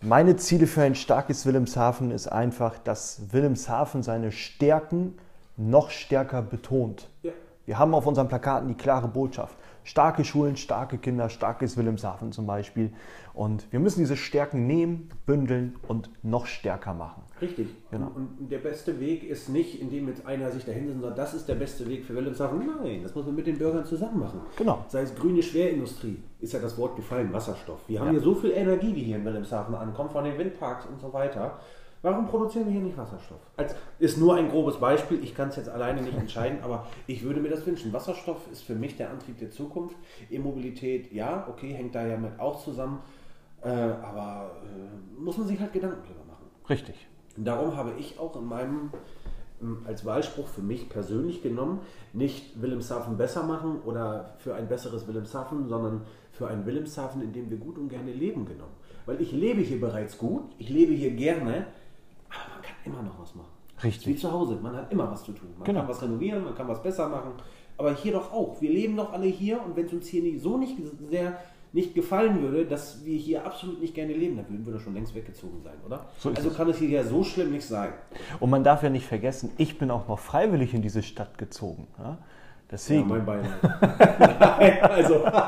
meine 0.00 0.36
Ziele 0.36 0.66
für 0.66 0.82
ein 0.82 0.94
starkes 0.94 1.46
Wilhelmshaven 1.46 2.10
ist 2.10 2.28
einfach, 2.28 2.78
dass 2.78 3.32
Wilhelmshaven 3.32 4.02
seine 4.02 4.30
Stärken 4.30 5.18
noch 5.56 5.90
stärker 5.90 6.42
betont. 6.42 7.08
Ja. 7.22 7.32
Wir 7.66 7.80
haben 7.80 7.94
auf 7.94 8.06
unseren 8.06 8.28
Plakaten 8.28 8.68
die 8.68 8.74
klare 8.74 9.08
Botschaft. 9.08 9.56
Starke 9.82 10.24
Schulen, 10.24 10.56
starke 10.56 10.98
Kinder, 10.98 11.28
starkes 11.28 11.76
Wilhelmshaven 11.76 12.30
zum 12.30 12.46
Beispiel. 12.46 12.92
Und 13.34 13.70
wir 13.72 13.80
müssen 13.80 14.00
diese 14.00 14.16
Stärken 14.16 14.66
nehmen, 14.66 15.10
bündeln 15.26 15.76
und 15.86 16.10
noch 16.22 16.46
stärker 16.46 16.94
machen. 16.94 17.22
Richtig. 17.40 17.68
Genau. 17.90 18.12
Und 18.14 18.50
der 18.50 18.58
beste 18.58 18.98
Weg 19.00 19.24
ist 19.24 19.48
nicht, 19.48 19.80
indem 19.80 20.08
jetzt 20.08 20.26
einer 20.26 20.50
sich 20.52 20.64
dahin 20.64 20.90
und 20.90 21.02
sagt, 21.02 21.18
das 21.18 21.34
ist 21.34 21.48
der 21.48 21.56
beste 21.56 21.88
Weg 21.88 22.04
für 22.04 22.14
Wilhelmshaven. 22.14 22.66
Nein, 22.82 23.02
das 23.02 23.14
muss 23.14 23.26
man 23.26 23.34
mit 23.34 23.48
den 23.48 23.58
Bürgern 23.58 23.84
zusammen 23.84 24.20
machen. 24.20 24.40
Genau. 24.56 24.84
Sei 24.88 25.02
es 25.02 25.14
grüne 25.14 25.42
Schwerindustrie, 25.42 26.22
ist 26.40 26.52
ja 26.52 26.60
das 26.60 26.78
Wort 26.78 26.94
gefallen, 26.96 27.32
Wasserstoff. 27.32 27.80
Wir 27.88 27.98
haben 27.98 28.06
ja. 28.06 28.12
hier 28.12 28.22
so 28.22 28.34
viel 28.36 28.52
Energie, 28.52 28.92
die 28.92 29.02
hier 29.02 29.16
in 29.16 29.24
Wilhelmshaven 29.24 29.74
ankommt, 29.74 30.12
von 30.12 30.24
den 30.24 30.38
Windparks 30.38 30.86
und 30.86 31.00
so 31.00 31.12
weiter. 31.12 31.58
Warum 32.02 32.26
produzieren 32.26 32.66
wir 32.66 32.72
hier 32.72 32.82
nicht 32.82 32.96
Wasserstoff? 32.96 33.40
Als, 33.56 33.74
ist 33.98 34.18
nur 34.18 34.36
ein 34.36 34.48
grobes 34.48 34.76
Beispiel, 34.76 35.22
ich 35.22 35.34
kann 35.34 35.48
es 35.48 35.56
jetzt 35.56 35.68
alleine 35.68 36.02
nicht 36.02 36.16
entscheiden, 36.16 36.58
aber 36.62 36.86
ich 37.06 37.22
würde 37.22 37.40
mir 37.40 37.48
das 37.48 37.66
wünschen. 37.66 37.92
Wasserstoff 37.92 38.50
ist 38.52 38.62
für 38.62 38.74
mich 38.74 38.96
der 38.96 39.10
Antrieb 39.10 39.38
der 39.38 39.50
Zukunft. 39.50 39.96
E-Mobilität, 40.30 41.12
ja, 41.12 41.46
okay, 41.48 41.72
hängt 41.72 41.94
da 41.94 42.06
ja 42.06 42.16
mit 42.16 42.38
auch 42.38 42.62
zusammen, 42.62 43.00
äh, 43.62 43.68
aber 43.68 44.52
äh, 44.64 45.20
muss 45.20 45.38
man 45.38 45.46
sich 45.46 45.58
halt 45.58 45.72
Gedanken 45.72 46.06
drüber 46.06 46.24
machen. 46.26 46.46
Richtig. 46.68 46.94
Darum 47.36 47.76
habe 47.76 47.92
ich 47.98 48.18
auch 48.18 48.36
in 48.36 48.46
meinem 48.46 48.90
ähm, 49.62 49.78
als 49.86 50.04
Wahlspruch 50.04 50.48
für 50.48 50.62
mich 50.62 50.88
persönlich 50.88 51.42
genommen, 51.42 51.80
nicht 52.12 52.60
Wilhelmshaven 52.60 53.16
besser 53.16 53.42
machen 53.42 53.80
oder 53.84 54.34
für 54.38 54.54
ein 54.54 54.68
besseres 54.68 55.06
Wilhelmshaven, 55.06 55.68
sondern 55.68 56.02
für 56.32 56.48
ein 56.48 56.66
Wilhelmshaven, 56.66 57.22
in 57.22 57.32
dem 57.32 57.50
wir 57.50 57.56
gut 57.56 57.78
und 57.78 57.88
gerne 57.88 58.12
leben 58.12 58.44
genommen. 58.44 58.74
Weil 59.06 59.20
ich 59.20 59.32
lebe 59.32 59.60
hier 59.60 59.80
bereits 59.80 60.18
gut, 60.18 60.42
ich 60.58 60.68
lebe 60.68 60.92
hier 60.92 61.12
gerne, 61.12 61.66
immer 62.86 63.02
noch 63.02 63.18
was 63.20 63.34
machen. 63.34 63.50
Richtig. 63.82 64.06
Wie 64.06 64.16
zu 64.16 64.32
Hause, 64.32 64.58
man 64.62 64.74
hat 64.74 64.90
immer 64.90 65.10
was 65.10 65.22
zu 65.22 65.32
tun. 65.32 65.50
Man 65.56 65.64
genau. 65.64 65.80
kann 65.80 65.88
was 65.88 66.02
renovieren, 66.02 66.44
man 66.44 66.54
kann 66.54 66.68
was 66.68 66.82
besser 66.82 67.08
machen. 67.08 67.32
Aber 67.76 67.94
hier 67.94 68.12
doch 68.12 68.32
auch. 68.32 68.60
Wir 68.60 68.70
leben 68.70 68.96
doch 68.96 69.12
alle 69.12 69.26
hier 69.26 69.62
und 69.62 69.76
wenn 69.76 69.86
es 69.86 69.92
uns 69.92 70.06
hier 70.06 70.40
so 70.40 70.56
nicht 70.56 70.76
sehr 71.10 71.38
nicht 71.72 71.94
gefallen 71.94 72.40
würde, 72.40 72.64
dass 72.64 73.04
wir 73.04 73.18
hier 73.18 73.44
absolut 73.44 73.80
nicht 73.82 73.94
gerne 73.94 74.14
leben, 74.14 74.36
dann 74.36 74.48
würden 74.48 74.64
wir 74.64 74.72
doch 74.72 74.80
schon 74.80 74.94
längst 74.94 75.14
weggezogen 75.14 75.60
sein, 75.62 75.74
oder? 75.84 76.06
So 76.18 76.30
also 76.30 76.48
kann 76.48 76.70
es 76.70 76.78
hier 76.78 76.88
ja 76.88 77.04
so 77.04 77.22
schlimm 77.22 77.52
nicht 77.52 77.66
sein. 77.66 77.90
Und 78.40 78.48
man 78.48 78.64
darf 78.64 78.82
ja 78.82 78.88
nicht 78.88 79.04
vergessen, 79.04 79.52
ich 79.58 79.76
bin 79.76 79.90
auch 79.90 80.08
noch 80.08 80.18
freiwillig 80.18 80.72
in 80.72 80.80
diese 80.80 81.02
Stadt 81.02 81.36
gezogen. 81.36 81.86
Ja? 81.98 82.16
Deswegen. 82.70 83.02
Ja, 83.02 83.06
mein 83.06 83.24
Bein. 83.24 83.40
Nein, 83.62 84.82
also 84.82 85.24
ein 85.24 85.32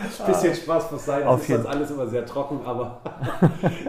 bisschen 0.26 0.54
Spaß 0.54 0.92
muss 0.92 1.04
sein. 1.06 1.24
Das 1.24 1.40
ist 1.40 1.50
das 1.50 1.66
alles 1.66 1.90
immer 1.90 2.06
sehr 2.06 2.26
trocken, 2.26 2.60
aber 2.64 3.00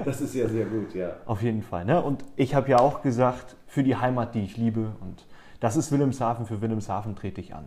das 0.06 0.22
ist 0.22 0.34
ja 0.34 0.48
sehr 0.48 0.66
gut, 0.66 0.94
ja. 0.94 1.12
Auf 1.26 1.42
jeden 1.42 1.64
Fall. 1.64 1.84
Ne? 1.84 2.02
Und 2.02 2.24
ich 2.38 2.56
habe 2.56 2.70
ja 2.70 2.80
auch 2.80 3.02
gesagt, 3.02 3.56
für 3.68 3.84
die 3.84 3.98
Heimat, 3.98 4.36
die 4.36 4.44
ich 4.44 4.58
liebe, 4.58 4.92
und 5.02 5.26
das 5.60 5.76
ist 5.76 5.92
Wilhelmshaven, 5.92 6.46
für 6.46 6.62
Wilhelmshaven 6.62 7.16
trete 7.16 7.42
ich 7.42 7.54
an. 7.54 7.66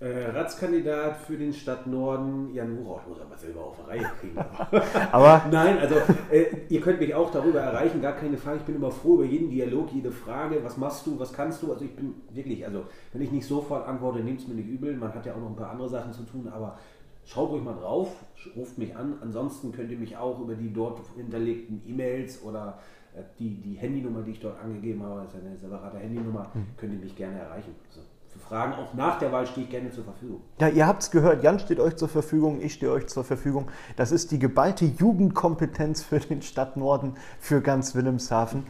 Äh, 0.00 0.30
Ratskandidat 0.30 1.18
für 1.18 1.36
den 1.36 1.52
Stadtnorden, 1.52 2.54
Jan 2.54 2.74
Wuroch, 2.78 3.06
muss 3.06 3.20
aber 3.20 3.36
selber 3.36 3.66
auf 3.66 3.76
die 3.76 3.90
Reihe 3.90 4.10
kriegen. 4.18 4.38
aber 5.12 5.44
Nein, 5.50 5.76
also 5.78 5.96
äh, 6.30 6.46
ihr 6.70 6.80
könnt 6.80 7.00
mich 7.00 7.14
auch 7.14 7.30
darüber 7.30 7.60
erreichen, 7.60 8.00
gar 8.00 8.14
keine 8.14 8.38
Frage. 8.38 8.60
Ich 8.60 8.62
bin 8.62 8.76
immer 8.76 8.90
froh 8.90 9.16
über 9.16 9.26
jeden 9.26 9.50
Dialog, 9.50 9.92
jede 9.92 10.10
Frage, 10.10 10.64
was 10.64 10.78
machst 10.78 11.06
du, 11.06 11.18
was 11.18 11.34
kannst 11.34 11.62
du. 11.62 11.70
Also 11.70 11.84
ich 11.84 11.94
bin 11.94 12.14
wirklich, 12.32 12.64
also 12.64 12.84
wenn 13.12 13.20
ich 13.20 13.30
nicht 13.30 13.46
sofort 13.46 13.86
antworte, 13.86 14.20
nehmt 14.20 14.40
es 14.40 14.48
mir 14.48 14.54
nicht 14.54 14.70
übel. 14.70 14.96
Man 14.96 15.12
hat 15.12 15.26
ja 15.26 15.34
auch 15.34 15.40
noch 15.40 15.50
ein 15.50 15.56
paar 15.56 15.70
andere 15.70 15.90
Sachen 15.90 16.14
zu 16.14 16.22
tun, 16.22 16.48
aber 16.50 16.78
schaut 17.26 17.50
ruhig 17.50 17.62
mal 17.62 17.74
drauf, 17.74 18.08
ruft 18.56 18.78
mich 18.78 18.96
an. 18.96 19.18
Ansonsten 19.20 19.70
könnt 19.70 19.90
ihr 19.90 19.98
mich 19.98 20.16
auch 20.16 20.40
über 20.40 20.54
die 20.54 20.72
dort 20.72 20.98
hinterlegten 21.14 21.82
E-Mails 21.86 22.42
oder 22.42 22.78
äh, 23.14 23.22
die, 23.38 23.60
die 23.60 23.74
Handynummer, 23.74 24.22
die 24.22 24.30
ich 24.30 24.40
dort 24.40 24.58
angegeben 24.62 25.02
habe, 25.02 25.20
das 25.20 25.34
ist 25.34 25.44
eine 25.44 25.58
separate 25.58 25.98
Handynummer, 25.98 26.48
hm. 26.54 26.68
könnt 26.78 26.94
ihr 26.94 27.00
mich 27.00 27.14
gerne 27.14 27.38
erreichen. 27.38 27.74
So 27.90 28.00
für 28.32 28.38
Fragen. 28.38 28.74
Auch 28.74 28.94
nach 28.94 29.18
der 29.18 29.32
Wahl 29.32 29.46
stehe 29.46 29.64
ich 29.64 29.70
gerne 29.70 29.90
zur 29.90 30.04
Verfügung. 30.04 30.40
Ja, 30.60 30.68
ihr 30.68 30.86
habt 30.86 31.02
es 31.02 31.10
gehört. 31.10 31.42
Jan 31.42 31.58
steht 31.58 31.80
euch 31.80 31.96
zur 31.96 32.08
Verfügung, 32.08 32.60
ich 32.60 32.74
stehe 32.74 32.92
euch 32.92 33.08
zur 33.08 33.24
Verfügung. 33.24 33.68
Das 33.96 34.12
ist 34.12 34.30
die 34.30 34.38
geballte 34.38 34.84
Jugendkompetenz 34.84 36.02
für 36.02 36.20
den 36.20 36.42
Stadtnorden, 36.42 37.14
für 37.38 37.60
ganz 37.60 37.94
Wilhelmshaven. 37.94 38.64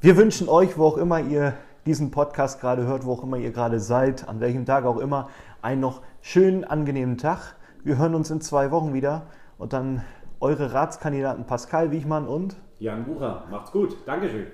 Wir 0.00 0.16
wünschen 0.16 0.48
euch, 0.48 0.76
wo 0.76 0.86
auch 0.86 0.96
immer 0.96 1.20
ihr 1.20 1.54
diesen 1.86 2.10
Podcast 2.10 2.60
gerade 2.60 2.86
hört, 2.86 3.04
wo 3.04 3.12
auch 3.12 3.22
immer 3.22 3.36
ihr 3.36 3.52
gerade 3.52 3.80
seid, 3.80 4.28
an 4.28 4.40
welchem 4.40 4.64
Tag 4.64 4.84
auch 4.84 4.98
immer, 4.98 5.28
einen 5.62 5.80
noch 5.80 6.02
schönen, 6.20 6.64
angenehmen 6.64 7.18
Tag. 7.18 7.56
Wir 7.82 7.98
hören 7.98 8.14
uns 8.14 8.30
in 8.30 8.40
zwei 8.40 8.70
Wochen 8.70 8.94
wieder 8.94 9.26
und 9.58 9.72
dann 9.72 10.02
eure 10.40 10.72
Ratskandidaten 10.72 11.46
Pascal 11.46 11.90
Wiechmann 11.90 12.26
und 12.26 12.56
Jan 12.78 13.04
Bucher. 13.04 13.44
Macht's 13.50 13.72
gut. 13.72 13.96
Dankeschön. 14.06 14.46